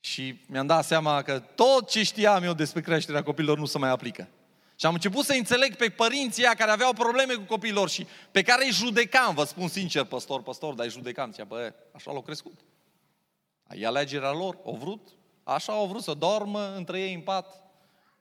[0.00, 3.90] Și mi-am dat seama că tot ce știam eu despre creșterea copiilor nu se mai
[3.90, 4.28] aplică.
[4.76, 8.64] Și am început să înțeleg pe părinții care aveau probleme cu copiilor și pe care
[8.64, 11.30] îi judecam, vă spun sincer, păstor, păstor, dar îi judecam.
[11.30, 12.60] Zicea, bă, așa l-au crescut.
[13.68, 15.08] E alegerea lor, au vrut,
[15.42, 17.62] așa au vrut să dormă între ei în pat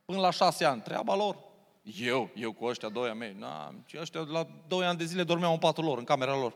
[0.06, 0.82] până la șase ani.
[0.82, 1.43] Treaba lor.
[1.84, 5.24] Eu, eu cu ăștia doi ani mei, na, și ăștia la doi ani de zile
[5.24, 6.54] dormeau în patul lor, în camera lor.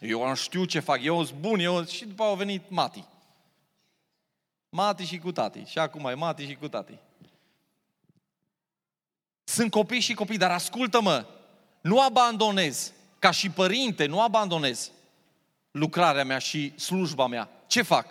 [0.00, 1.84] Eu am știu ce fac, eu sunt bun, eu...
[1.84, 3.04] Și după au venit Mati.
[4.68, 5.64] Mati și cu tati.
[5.64, 6.98] Și acum mai Mati și cu tati.
[9.44, 11.26] Sunt copii și copii, dar ascultă-mă,
[11.80, 14.90] nu abandonez, ca și părinte, nu abandonez
[15.70, 17.48] lucrarea mea și slujba mea.
[17.66, 18.06] Ce fac?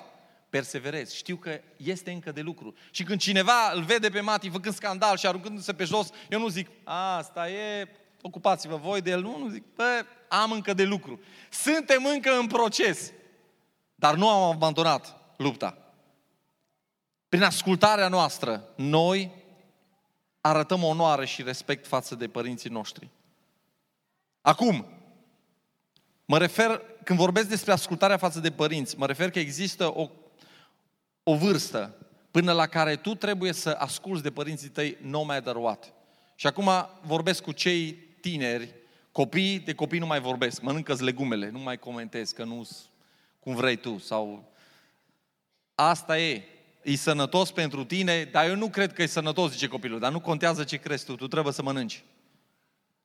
[0.53, 1.11] Perseverez.
[1.11, 2.73] Știu că este încă de lucru.
[2.91, 6.47] Și când cineva îl vede pe Mati făcând scandal și aruncându-se pe jos, eu nu
[6.47, 7.87] zic, asta e,
[8.21, 9.21] ocupați-vă voi de el.
[9.21, 11.19] Nu, nu zic, bă, am încă de lucru.
[11.49, 13.11] Suntem încă în proces.
[13.95, 15.77] Dar nu am abandonat lupta.
[17.29, 19.31] Prin ascultarea noastră, noi
[20.41, 23.09] arătăm onoare și respect față de părinții noștri.
[24.41, 24.85] Acum,
[26.25, 30.09] mă refer, când vorbesc despre ascultarea față de părinți, mă refer că există o,
[31.23, 31.95] o vârstă
[32.31, 35.93] până la care tu trebuie să asculți de părinții tăi no matter what.
[36.35, 36.69] Și acum
[37.01, 38.75] vorbesc cu cei tineri,
[39.11, 42.67] copii, de copii nu mai vorbesc, mănâncă legumele, nu mai comentez, că nu
[43.39, 43.97] cum vrei tu.
[43.97, 44.51] Sau
[45.75, 46.43] Asta e
[46.83, 50.19] e sănătos pentru tine, dar eu nu cred că e sănătos, zice copilul, dar nu
[50.19, 52.03] contează ce crezi tu, tu trebuie să mănânci.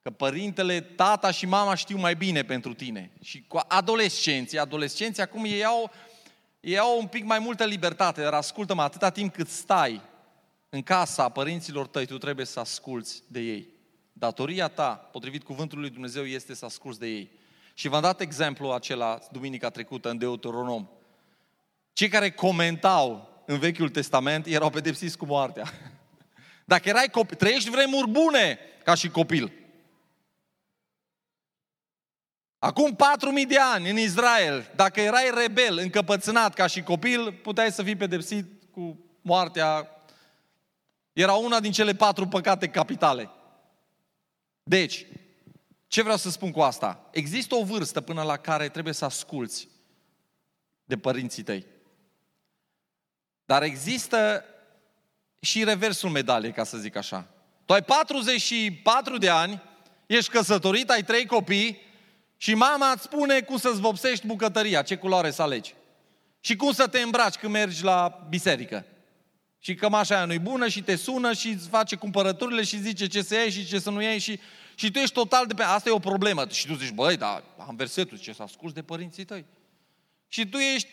[0.01, 3.11] Că părintele, tata și mama știu mai bine pentru tine.
[3.23, 5.91] Și cu adolescenții, adolescenții acum ei au,
[6.59, 10.01] ei au un pic mai multă libertate, dar ascultă-mă, atâta timp cât stai
[10.69, 13.67] în casa părinților tăi, tu trebuie să asculți de ei.
[14.13, 17.31] Datoria ta, potrivit cuvântului lui Dumnezeu, este să asculți de ei.
[17.73, 20.87] Și v-am dat exemplu acela duminica trecută în Deuteronom.
[21.93, 25.73] Cei care comentau în Vechiul Testament erau pedepsiți cu moartea.
[26.65, 29.51] Dacă erai copil, trăiești vremuri bune ca și copil.
[32.59, 32.95] Acum
[33.41, 37.95] 4.000 de ani în Israel, dacă erai rebel, încăpățânat ca și copil, puteai să fii
[37.95, 39.87] pedepsit cu moartea
[41.13, 43.29] Era una din cele patru păcate capitale.
[44.63, 45.05] Deci,
[45.87, 47.09] ce vreau să spun cu asta?
[47.11, 49.67] Există o vârstă până la care trebuie să asculți
[50.83, 51.65] de părinții tăi.
[53.45, 54.45] Dar există
[55.39, 57.27] și reversul medaliei, ca să zic așa.
[57.65, 59.61] Tu ai 44 de ani,
[60.05, 61.88] ești căsătorit, ai trei copii
[62.41, 65.73] și mama îți spune cum să-ți vopsești bucătăria, ce culoare să alegi.
[66.39, 68.85] Și cum să te îmbraci când mergi la biserică.
[69.59, 73.21] Și cămașa aia nu-i bună și te sună și îți face cumpărăturile și zice ce
[73.21, 74.39] să iei și ce să nu iei și,
[74.75, 75.63] și tu ești total de pe...
[75.63, 76.45] Asta e o problemă.
[76.49, 79.45] Și tu zici, băi, dar am versetul, ce să asculți de părinții tăi.
[80.27, 80.89] Și tu ești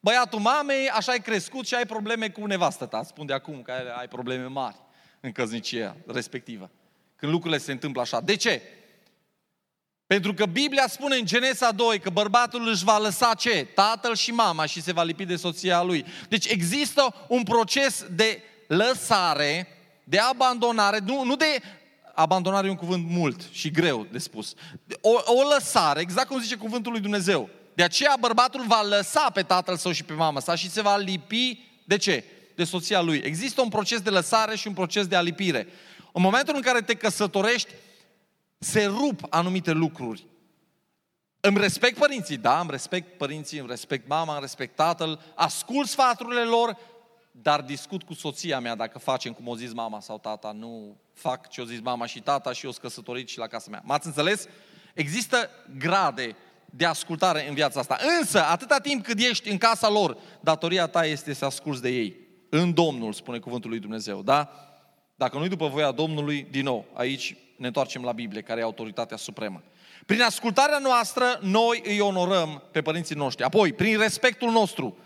[0.00, 3.02] băiatul mamei, așa ai crescut și ai probleme cu nevastă ta.
[3.02, 4.76] Spun de acum că ai probleme mari
[5.20, 6.70] în căznicia respectivă.
[7.16, 8.20] Când lucrurile se întâmplă așa.
[8.20, 8.62] De ce?
[10.08, 13.66] Pentru că Biblia spune în Genesa 2 că bărbatul își va lăsa ce?
[13.74, 16.04] Tatăl și mama și se va lipi de soția lui.
[16.28, 19.68] Deci există un proces de lăsare,
[20.04, 21.60] de abandonare, nu, nu de
[22.14, 24.54] abandonare e un cuvânt mult și greu de spus.
[25.00, 27.48] O, o lăsare, exact cum zice cuvântul lui Dumnezeu.
[27.74, 30.96] De aceea bărbatul va lăsa pe tatăl său și pe mama sa și se va
[30.96, 32.24] lipi de ce?
[32.54, 33.20] De soția lui.
[33.24, 35.66] Există un proces de lăsare și un proces de alipire.
[36.12, 37.70] În momentul în care te căsătorești,
[38.58, 40.26] se rup anumite lucruri.
[41.40, 46.42] Îmi respect părinții, da, îmi respect părinții, îmi respect mama, îmi respect tatăl, ascult sfaturile
[46.42, 46.76] lor,
[47.30, 51.48] dar discut cu soția mea dacă facem cum o zis mama sau tata, nu fac
[51.48, 53.82] ce o zis mama și tata și eu sunt căsătorit și la casa mea.
[53.84, 54.46] M-ați înțeles?
[54.94, 57.98] Există grade de ascultare în viața asta.
[58.20, 62.16] Însă, atâta timp cât ești în casa lor, datoria ta este să asculți de ei.
[62.48, 64.50] În Domnul, spune cuvântul lui Dumnezeu, da?
[65.14, 69.16] Dacă nu-i după voia Domnului, din nou, aici ne întoarcem la Biblie, care e autoritatea
[69.16, 69.62] supremă.
[70.06, 73.44] Prin ascultarea noastră, noi îi onorăm pe părinții noștri.
[73.44, 74.96] Apoi, prin respectul nostru,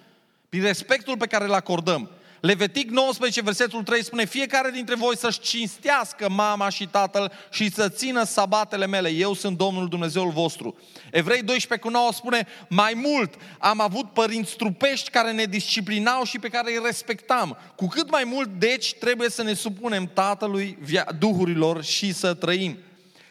[0.49, 2.11] prin respectul pe care îl acordăm,
[2.43, 7.89] Levitic 19, versetul 3 spune, fiecare dintre voi să-și cinstească mama și tatăl și să
[7.89, 9.09] țină sabatele mele.
[9.09, 10.77] Eu sunt Domnul Dumnezeul vostru.
[11.11, 16.39] Evrei 12 cu 9 spune, mai mult am avut părinți trupești care ne disciplinau și
[16.39, 17.59] pe care îi respectam.
[17.77, 20.79] Cu cât mai mult, deci, trebuie să ne supunem Tatălui
[21.19, 22.79] duhurilor și să trăim.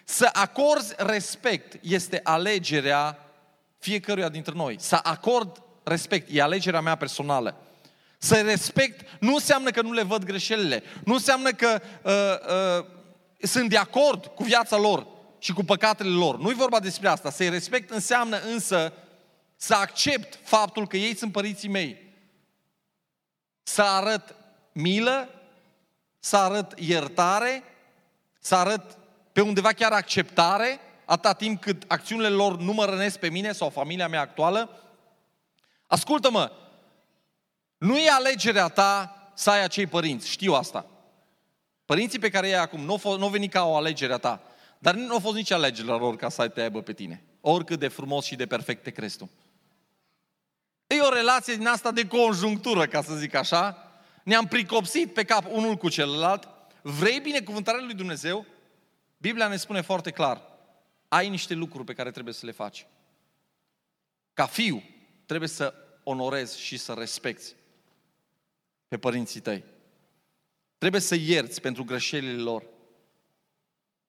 [0.03, 3.19] Să acorzi respect este alegerea
[3.79, 4.75] fiecăruia dintre noi.
[4.79, 7.55] Să acord respect, e alegerea mea personală.
[8.23, 12.85] Să respect nu înseamnă că nu le văd greșelile, nu înseamnă că uh, uh,
[13.47, 15.07] sunt de acord cu viața lor
[15.39, 16.37] și cu păcatele lor.
[16.37, 17.31] Nu e vorba despre asta.
[17.31, 18.93] Să-i respect înseamnă însă
[19.55, 22.13] să accept faptul că ei sunt părinții mei.
[23.63, 24.35] Să arăt
[24.71, 25.29] milă,
[26.19, 27.63] să arăt iertare,
[28.39, 28.97] să arăt
[29.31, 33.69] pe undeva chiar acceptare, atâta timp cât acțiunile lor nu mă rănesc pe mine sau
[33.69, 34.69] familia mea actuală.
[35.87, 36.51] Ascultă-mă,
[37.81, 40.85] nu e alegerea ta să ai acei părinți, știu asta.
[41.85, 44.41] Părinții pe care i-ai acum nu au venit ca o alegere a ta,
[44.79, 47.23] dar nu au fost nici alegerea lor ca să te aibă pe tine.
[47.41, 49.29] Oricât de frumos și de perfect te crezi tu.
[50.87, 53.91] E o relație din asta de conjunctură, ca să zic așa.
[54.23, 56.47] Ne-am pricopsit pe cap unul cu celălalt.
[56.81, 58.45] Vrei binecuvântarea lui Dumnezeu?
[59.17, 60.41] Biblia ne spune foarte clar.
[61.07, 62.87] Ai niște lucruri pe care trebuie să le faci.
[64.33, 64.83] Ca fiu,
[65.25, 67.59] trebuie să onorezi și să respecti
[68.91, 69.63] pe părinții tăi.
[70.77, 72.63] Trebuie să ierți pentru greșelile lor.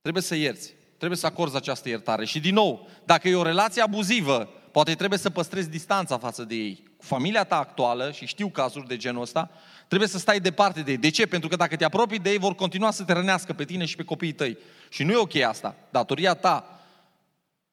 [0.00, 0.74] Trebuie să ierți.
[0.96, 2.24] Trebuie să acorzi această iertare.
[2.24, 6.54] Și din nou, dacă e o relație abuzivă, poate trebuie să păstrezi distanța față de
[6.54, 6.82] ei.
[6.96, 9.50] Cu familia ta actuală, și știu cazuri de genul ăsta,
[9.88, 10.96] trebuie să stai departe de ei.
[10.96, 11.26] De ce?
[11.26, 13.96] Pentru că dacă te apropii de ei, vor continua să te rănească pe tine și
[13.96, 14.58] pe copiii tăi.
[14.88, 15.76] Și nu e ok asta.
[15.90, 16.80] Datoria ta,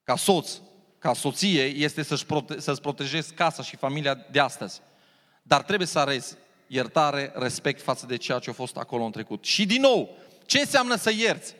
[0.04, 0.52] ca soț,
[1.00, 4.82] ca soție, este să-ți prote- să protejezi casa și familia de astăzi.
[5.42, 6.38] Dar trebuie să arezi
[6.72, 9.44] iertare, respect față de ceea ce a fost acolo în trecut.
[9.44, 11.56] Și din nou, ce înseamnă să ierți?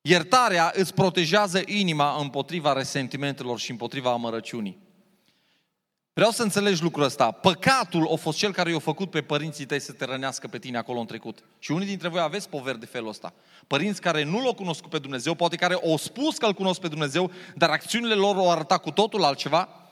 [0.00, 4.78] Iertarea îți protejează inima împotriva resentimentelor și împotriva amărăciunii.
[6.12, 7.30] Vreau să înțelegi lucrul ăsta.
[7.30, 10.78] Păcatul a fost cel care i-a făcut pe părinții tăi să te rănească pe tine
[10.78, 11.44] acolo în trecut.
[11.58, 13.32] Și unii dintre voi aveți poveri de felul ăsta.
[13.66, 16.88] Părinți care nu l-au cunoscut pe Dumnezeu, poate care au spus că îl cunosc pe
[16.88, 19.83] Dumnezeu, dar acțiunile lor au arătat cu totul altceva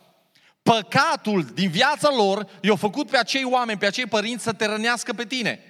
[0.63, 5.13] păcatul din viața lor i-a făcut pe acei oameni, pe acei părinți să te rănească
[5.13, 5.61] pe tine.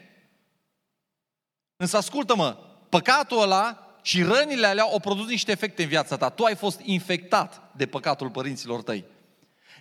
[1.77, 2.57] Însă ascultă-mă,
[2.89, 6.29] păcatul ăla și rănile alea au produs niște efecte în viața ta.
[6.29, 9.05] Tu ai fost infectat de păcatul părinților tăi.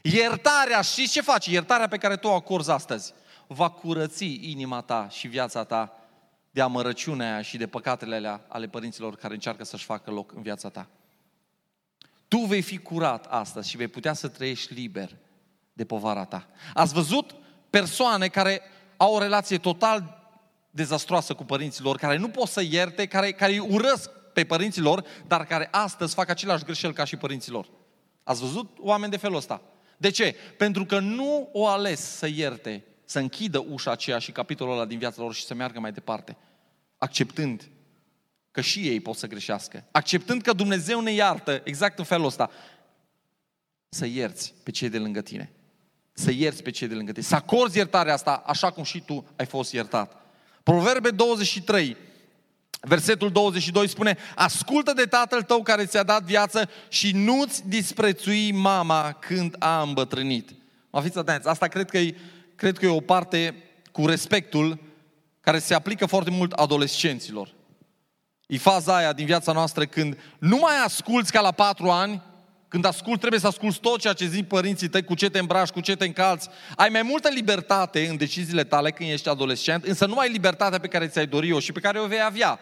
[0.02, 1.46] Iertarea, și ce faci?
[1.46, 3.14] Iertarea pe care tu o acorzi astăzi
[3.48, 5.96] va curăți inima ta și viața ta
[6.52, 10.42] de amărăciunea aia și de păcatele alea ale părinților care încearcă să-și facă loc în
[10.42, 10.88] viața ta.
[12.32, 15.18] Tu vei fi curat astăzi și vei putea să trăiești liber
[15.74, 16.48] de povara ta.
[16.74, 17.36] Ați văzut
[17.70, 18.62] persoane care
[18.98, 20.30] au o relație total
[20.70, 24.82] dezastroasă cu părinții lor, care nu pot să ierte, care, care îi urăsc pe părinții
[24.82, 27.70] lor, dar care astăzi fac același greșel ca și părinții lor.
[28.24, 29.62] Ați văzut oameni de felul ăsta?
[29.98, 30.36] De ce?
[30.58, 34.98] Pentru că nu o ales să ierte, să închidă ușa aceea și capitolul ăla din
[34.98, 36.38] viața lor și să meargă mai departe,
[36.98, 37.71] acceptând
[38.52, 42.52] că și ei pot să greșească, acceptând că Dumnezeu ne iartă exact în felul ăsta,
[43.90, 45.52] să ierți pe cei de lângă tine.
[46.14, 47.26] Să ierți pe cei de lângă tine.
[47.26, 50.22] Să acorzi iertarea asta așa cum și tu ai fost iertat.
[50.64, 51.98] Proverbe 23,
[52.82, 59.12] versetul 22 spune, ascultă de tatăl tău care ți-a dat viață și nu-ți disprețui mama
[59.12, 60.50] când a îmbătrânit.
[60.90, 62.16] Mă fiți atenți, asta cred că, e,
[62.56, 64.80] cred că e o parte cu respectul
[65.42, 67.54] care se aplică foarte mult adolescenților.
[68.52, 72.22] E faza aia din viața noastră când nu mai asculți ca la patru ani,
[72.68, 75.70] când ascult, trebuie să asculți tot ceea ce zic părinții tăi, cu ce te îmbraci,
[75.70, 76.50] cu ce te încalți.
[76.76, 80.88] Ai mai multă libertate în deciziile tale când ești adolescent, însă nu ai libertatea pe
[80.88, 82.60] care ți-ai dori-o și pe care o vei avea,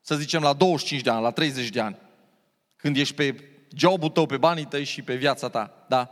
[0.00, 1.96] să zicem, la 25 de ani, la 30 de ani.
[2.76, 3.34] Când ești pe
[3.76, 5.84] jobul tău, pe banii tăi și pe viața ta.
[5.88, 6.10] Da?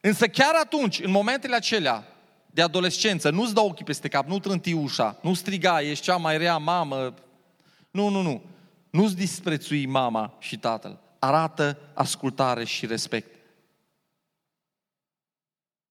[0.00, 2.04] Însă chiar atunci, în momentele acelea
[2.46, 6.38] de adolescență, nu-ți dă ochii peste cap, nu trânti ușa, nu striga, ești cea mai
[6.38, 7.14] rea mamă.
[7.96, 8.42] Nu, nu, nu.
[8.90, 13.34] Nu-ți disprețui mama și tatăl arată ascultare și respect.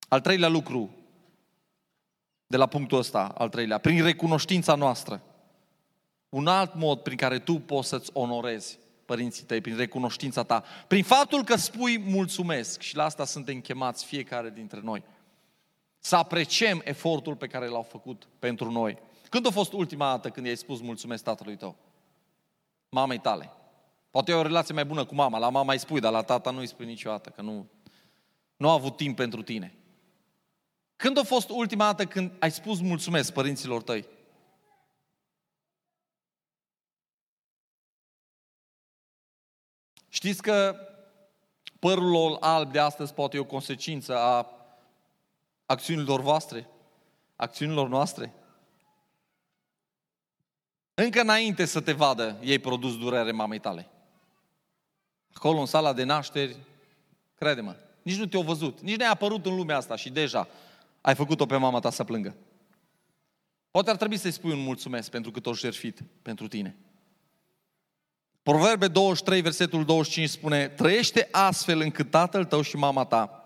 [0.08, 0.89] Al treilea lucru,
[2.47, 5.22] de la punctul ăsta, al treilea, prin recunoștința noastră.
[6.30, 11.03] Un alt mod prin care tu poți să-ți onorezi părinții tăi, prin recunoștința ta, prin
[11.03, 15.03] faptul că spui mulțumesc și la asta suntem chemați fiecare dintre noi.
[15.99, 18.97] Să apreciem efortul pe care l-au făcut pentru noi.
[19.30, 21.76] Când a fost ultima dată când i-ai spus mulțumesc tatălui tău?
[22.96, 23.52] Mamei tale.
[24.10, 25.38] Poate e o relație mai bună cu mama.
[25.38, 27.70] La mama îi spui, dar la tata nu îi spui niciodată, că nu,
[28.58, 29.78] nu a avut timp pentru tine.
[30.96, 34.08] Când a fost ultima dată când ai spus mulțumesc părinților tăi?
[40.10, 40.76] Știți că
[41.80, 44.48] părul alb de astăzi poate e o consecință a
[45.66, 46.70] acțiunilor voastre,
[47.36, 48.34] acțiunilor noastre?
[50.96, 53.88] Încă înainte să te vadă, ei produs durere mamei tale.
[55.34, 56.56] Acolo în sala de nașteri,
[57.36, 60.48] crede-mă, nici nu te-au văzut, nici n-ai apărut în lumea asta și deja
[61.02, 62.36] ai făcut-o pe mama ta să plângă.
[63.72, 66.76] Poate ar trebui să-i spui un mulțumesc pentru că o jertfit pentru tine.
[68.43, 73.46] Proverbe 23, versetul 25 spune, trăiește astfel încât tatăl tău și mama ta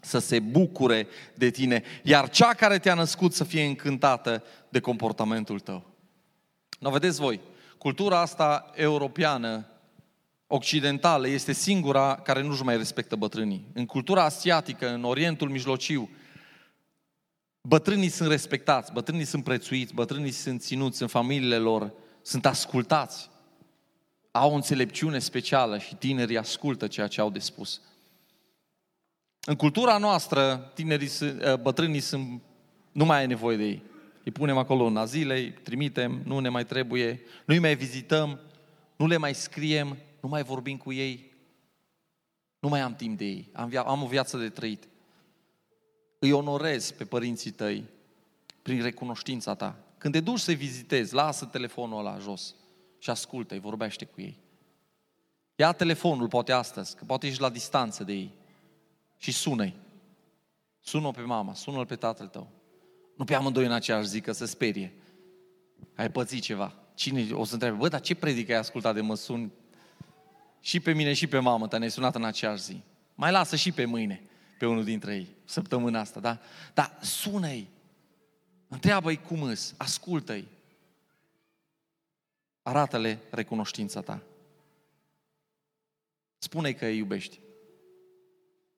[0.00, 5.60] să se bucure de tine, iar cea care te-a născut să fie încântată de comportamentul
[5.60, 5.91] tău.
[6.82, 7.40] Nu vedeți voi,
[7.78, 9.66] cultura asta europeană
[10.46, 13.66] occidentală este singura care nu-și mai respectă bătrânii.
[13.72, 16.10] În cultura asiatică, în Orientul Mijlociu,
[17.60, 23.30] bătrânii sunt respectați, bătrânii sunt prețuiți, bătrânii sunt ținuți în familiile lor, sunt ascultați.
[24.30, 27.80] Au o înțelepciune specială și tinerii ascultă ceea ce au de spus.
[29.44, 31.10] În cultura noastră, tinerii,
[31.42, 32.40] ă, bătrânii sunt,
[32.92, 33.90] nu mai ai nevoie de ei.
[34.24, 38.40] Îi punem acolo în azile, îi trimitem, nu ne mai trebuie, nu îi mai vizităm,
[38.96, 41.32] nu le mai scriem, nu mai vorbim cu ei,
[42.58, 44.88] nu mai am timp de ei, am, via- am o viață de trăit.
[46.18, 47.84] Îi onorezi pe părinții tăi
[48.62, 49.78] prin recunoștința ta.
[49.98, 52.54] Când te duci să-i vizitezi, lasă telefonul ăla jos
[52.98, 54.38] și ascultă-i, vorbește cu ei.
[55.56, 58.30] Ia telefonul, poate astăzi, că poate ești la distanță de ei
[59.16, 59.74] și sună-i.
[60.80, 62.48] Sună-o pe mama, sună-l pe tatăl tău.
[63.16, 64.92] Nu pe amândoi în aceeași zi, că se sperie.
[65.94, 66.74] Ai pățit ceva.
[66.94, 69.50] Cine o să întrebe, bă, dar ce predică ai ascultat de mă sun
[70.60, 72.82] și pe mine și pe mamă ta ne-ai sunat în aceeași zi.
[73.14, 74.22] Mai lasă și pe mâine,
[74.58, 76.40] pe unul dintre ei, săptămâna asta, da?
[76.74, 77.68] Dar sună-i,
[78.68, 80.48] întreabă-i cum îs, ascultă-i.
[82.62, 84.22] Arată-le recunoștința ta.
[86.38, 87.40] Spune-i că îi iubești.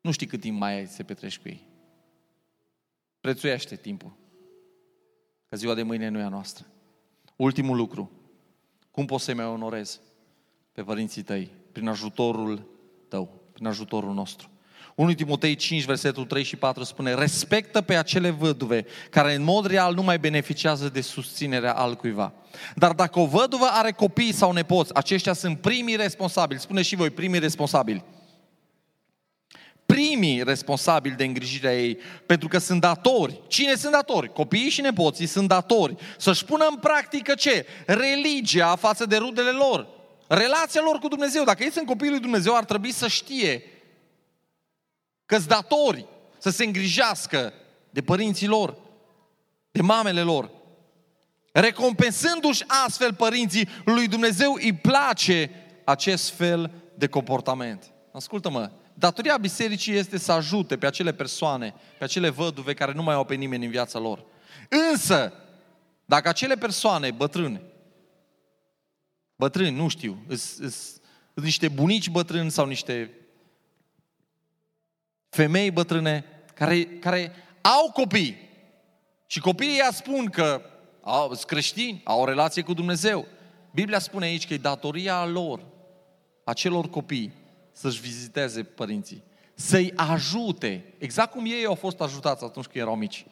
[0.00, 1.66] Nu știi cât timp mai ai să petreci cu ei.
[3.20, 4.16] Prețuiește timpul.
[5.54, 6.66] Că ziua de mâine nu e a noastră.
[7.36, 8.10] Ultimul lucru.
[8.90, 10.00] Cum poți să-i mai onorezi
[10.72, 11.50] pe părinții tăi?
[11.72, 12.66] prin ajutorul
[13.08, 14.48] tău, prin ajutorul nostru.
[14.94, 19.66] 1 Timotei 5, versetul 3 și 4 spune, respectă pe acele văduve care în mod
[19.66, 22.32] real nu mai beneficiază de susținerea altcuiva.
[22.74, 26.60] Dar dacă o văduvă are copii sau nepoți, aceștia sunt primii responsabili.
[26.60, 28.04] Spune și voi, primii responsabili.
[29.94, 33.40] Primii responsabili de îngrijirea ei, pentru că sunt datori.
[33.46, 34.32] Cine sunt datori?
[34.32, 35.96] Copiii și nepoții sunt datori.
[36.18, 37.66] Să-și pună în practică ce?
[37.86, 39.88] Religia față de rudele lor.
[40.28, 41.44] Relația lor cu Dumnezeu.
[41.44, 43.62] Dacă ei sunt copiii lui Dumnezeu, ar trebui să știe
[45.26, 46.06] că sunt datori
[46.38, 47.52] să se îngrijească
[47.90, 48.76] de părinții lor,
[49.70, 50.50] de mamele lor.
[51.52, 55.50] Recompensându-și astfel părinții lui Dumnezeu îi place
[55.84, 57.92] acest fel de comportament.
[58.12, 63.14] Ascultă-mă, datoria bisericii este să ajute pe acele persoane, pe acele văduve care nu mai
[63.14, 64.24] au pe nimeni în viața lor.
[64.90, 65.32] Însă,
[66.04, 67.62] dacă acele persoane bătrâne,
[69.36, 73.10] bătrâni, nu știu, sunt niște bunici bătrâni sau niște
[75.28, 76.24] femei bătrâne
[76.54, 78.36] care, care au copii
[79.26, 80.62] și copiii ea spun că
[81.02, 83.26] au, sunt creștini, au o relație cu Dumnezeu.
[83.70, 85.64] Biblia spune aici că e datoria lor,
[86.44, 87.32] acelor copii,
[87.74, 89.22] să-și viziteze părinții,
[89.54, 93.26] să-i ajute, exact cum ei au fost ajutați atunci când erau mici.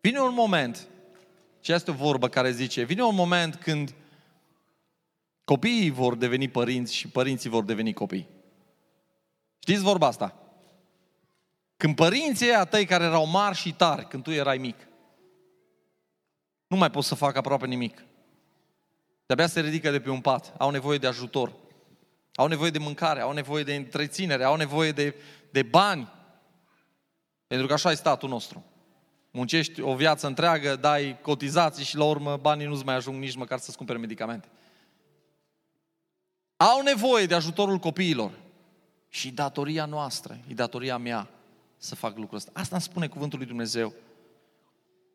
[0.00, 0.88] Vine un moment,
[1.60, 3.94] și este o vorbă care zice, vine un moment când
[5.44, 8.28] copiii vor deveni părinți și părinții vor deveni copii.
[9.58, 10.36] Știți vorba asta?
[11.76, 14.76] Când părinții ăia tăi care erau mari și tari, când tu erai mic,
[16.66, 18.04] nu mai pot să facă aproape nimic.
[19.26, 21.52] De-abia se ridică de pe un pat, au nevoie de ajutor,
[22.34, 25.14] au nevoie de mâncare, au nevoie de întreținere, au nevoie de,
[25.50, 26.12] de bani.
[27.46, 28.64] Pentru că așa e statul nostru.
[29.30, 33.58] Muncești o viață întreagă, dai cotizații și la urmă banii nu-ți mai ajung nici măcar
[33.58, 34.48] să-ți cumpere medicamente.
[36.56, 38.30] Au nevoie de ajutorul copiilor.
[39.08, 41.28] Și datoria noastră, e datoria mea
[41.76, 42.50] să fac lucrul ăsta.
[42.54, 43.92] Asta îmi spune cuvântul lui Dumnezeu.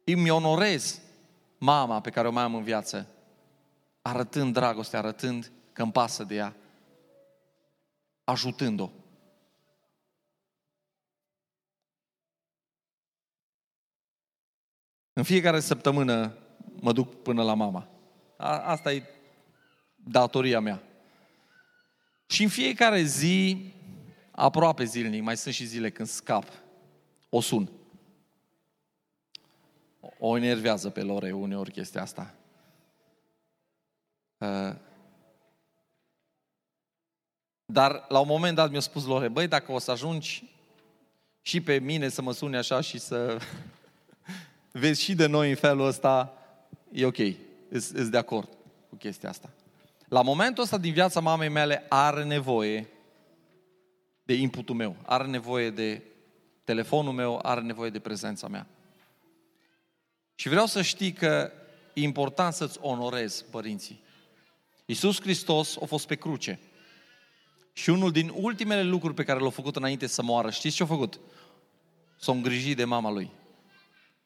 [0.03, 1.01] Îmi onorez
[1.57, 3.07] mama pe care o mai am în viață,
[4.01, 6.55] arătând dragoste, arătând că îmi pasă de ea,
[8.27, 8.89] ajutând-o.
[15.13, 16.37] În fiecare săptămână
[16.79, 17.89] mă duc până la mama.
[18.37, 19.03] A, asta e
[19.95, 20.83] datoria mea.
[22.25, 23.71] Și în fiecare zi,
[24.31, 26.45] aproape zilnic, mai sunt și zile când scap,
[27.29, 27.71] o sun.
[30.19, 32.35] O enervează pe Lore uneori chestia asta.
[34.37, 34.85] Uh,
[37.69, 40.43] dar la un moment dat mi-a spus Lore, băi, dacă o să ajungi
[41.41, 43.37] și pe mine să mă suni așa și să
[44.71, 46.33] vezi și de noi în felul ăsta,
[46.91, 47.17] e ok,
[47.69, 48.49] îți de acord
[48.89, 49.49] cu chestia asta.
[50.07, 52.87] La momentul ăsta din viața mamei mele are nevoie
[54.23, 56.01] de inputul meu, are nevoie de
[56.63, 58.67] telefonul meu, are nevoie de prezența mea.
[60.35, 61.51] Și vreau să știi că
[61.93, 64.03] e important să-ți onorezi părinții.
[64.85, 66.59] Iisus Hristos a fost pe cruce.
[67.77, 70.85] Și unul din ultimele lucruri pe care l-a făcut înainte să moară, știți ce a
[70.85, 71.19] făcut?
[72.19, 73.31] S-a îngrijit de mama lui.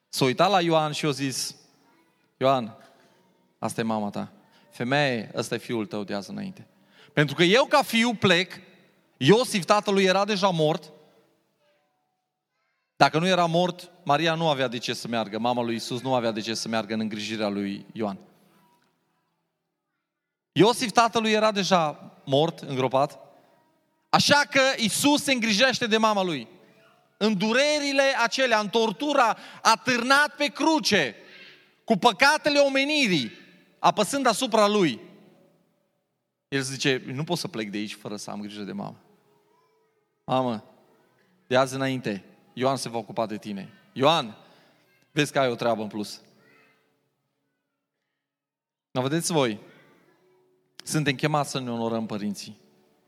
[0.09, 1.55] S-a uitat la Ioan și a zis,
[2.37, 2.77] Ioan,
[3.59, 4.31] asta e mama ta.
[4.69, 6.67] Femeie, ăsta e fiul tău de azi înainte.
[7.13, 8.59] Pentru că eu ca fiu plec,
[9.17, 10.91] Iosif, tatălui, era deja mort.
[12.95, 16.13] Dacă nu era mort, Maria nu avea de ce să meargă, mama lui Isus nu
[16.13, 18.17] avea de ce să meargă în îngrijirea lui Ioan.
[20.51, 23.29] Iosif, tatălui, era deja mort, îngropat.
[24.11, 26.47] Așa că Isus se îngrijește de mama lui.
[27.17, 31.15] În durerile acelea, în tortura, a târnat pe cruce
[31.83, 33.31] cu păcatele omenirii,
[33.79, 34.99] apăsând asupra lui.
[36.47, 38.99] El zice, nu pot să plec de aici fără să am grijă de mamă.
[40.23, 40.63] Mamă,
[41.47, 43.73] de azi înainte, Ioan se va ocupa de tine.
[43.93, 44.37] Ioan,
[45.11, 46.21] vezi că ai o treabă în plus.
[48.91, 49.59] Dar vedeți voi,
[50.83, 52.60] suntem chemați să ne onorăm părinții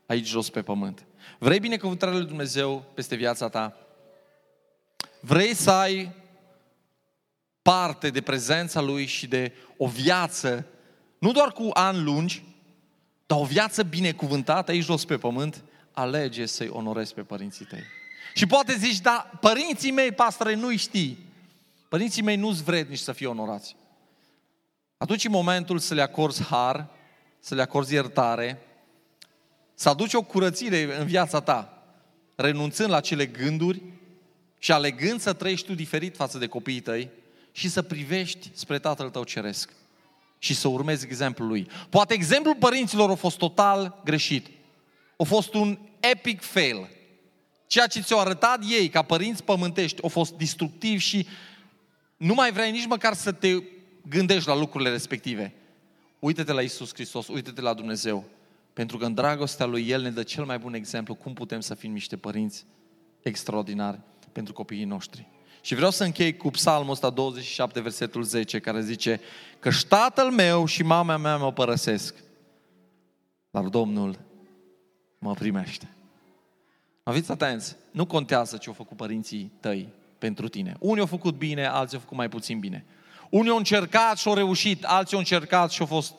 [0.06, 1.06] aici jos pe pământ.
[1.38, 3.76] Vrei binecuvântarea lui Dumnezeu peste viața ta?
[5.20, 6.12] Vrei să ai
[7.62, 10.66] parte de prezența Lui și de o viață,
[11.18, 12.42] nu doar cu ani lungi,
[13.26, 17.82] dar o viață binecuvântată aici jos pe pământ, alege să-i onorezi pe părinții tăi.
[18.34, 21.18] Și poate zici, da, părinții mei, pastore, nu-i știi.
[21.88, 23.76] Părinții mei nu-s vrednici să fie onorați.
[24.96, 26.86] Atunci e momentul să le acorzi har,
[27.38, 28.63] să le acorzi iertare,
[29.74, 31.82] să aduci o curățire în viața ta,
[32.34, 33.82] renunțând la cele gânduri
[34.58, 37.10] și alegând să trăiești tu diferit față de copiii tăi
[37.52, 39.70] și să privești spre Tatăl tău ceresc
[40.38, 41.68] și să urmezi exemplul lui.
[41.88, 44.46] Poate exemplul părinților a fost total greșit.
[45.16, 46.88] A fost un epic fail.
[47.66, 51.26] Ceea ce ți-au arătat ei ca părinți pământești a fost destructiv și
[52.16, 53.62] nu mai vrei nici măcar să te
[54.08, 55.54] gândești la lucrurile respective.
[56.18, 58.24] Uită-te la Isus Hristos, uită-te la Dumnezeu.
[58.74, 61.74] Pentru că în dragostea Lui El ne dă cel mai bun exemplu cum putem să
[61.74, 62.66] fim niște părinți
[63.22, 64.00] extraordinari
[64.32, 65.26] pentru copiii noștri.
[65.60, 69.20] Și vreau să închei cu psalmul ăsta 27, versetul 10, care zice
[69.58, 72.14] că tatăl meu și mama mea mă părăsesc,
[73.50, 74.18] dar Domnul
[75.18, 75.88] mă primește.
[77.02, 80.76] Aveți atenți, nu contează ce au făcut părinții tăi pentru tine.
[80.78, 82.84] Unii au făcut bine, alții au făcut mai puțin bine.
[83.30, 86.14] Unii au încercat și au reușit, alții au încercat și au fost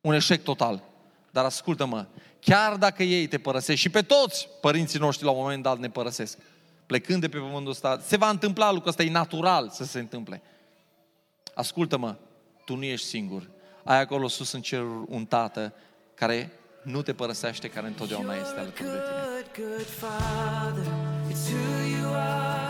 [0.00, 0.89] un eșec total.
[1.30, 2.06] Dar ascultă-mă,
[2.40, 5.90] chiar dacă ei te părăsesc și pe toți părinții noștri la un moment dat ne
[5.90, 6.38] părăsesc,
[6.86, 10.42] plecând de pe pământul ăsta, se va întâmpla lucrul ăsta, e natural să se întâmple.
[11.54, 12.16] Ascultă-mă,
[12.64, 13.50] tu nu ești singur.
[13.84, 15.74] Ai acolo sus în cer un tată
[16.14, 16.52] care
[16.82, 19.16] nu te părăsește, care întotdeauna este alături de tine.
[19.32, 20.86] Good, good father,
[21.30, 22.60] it's who you are,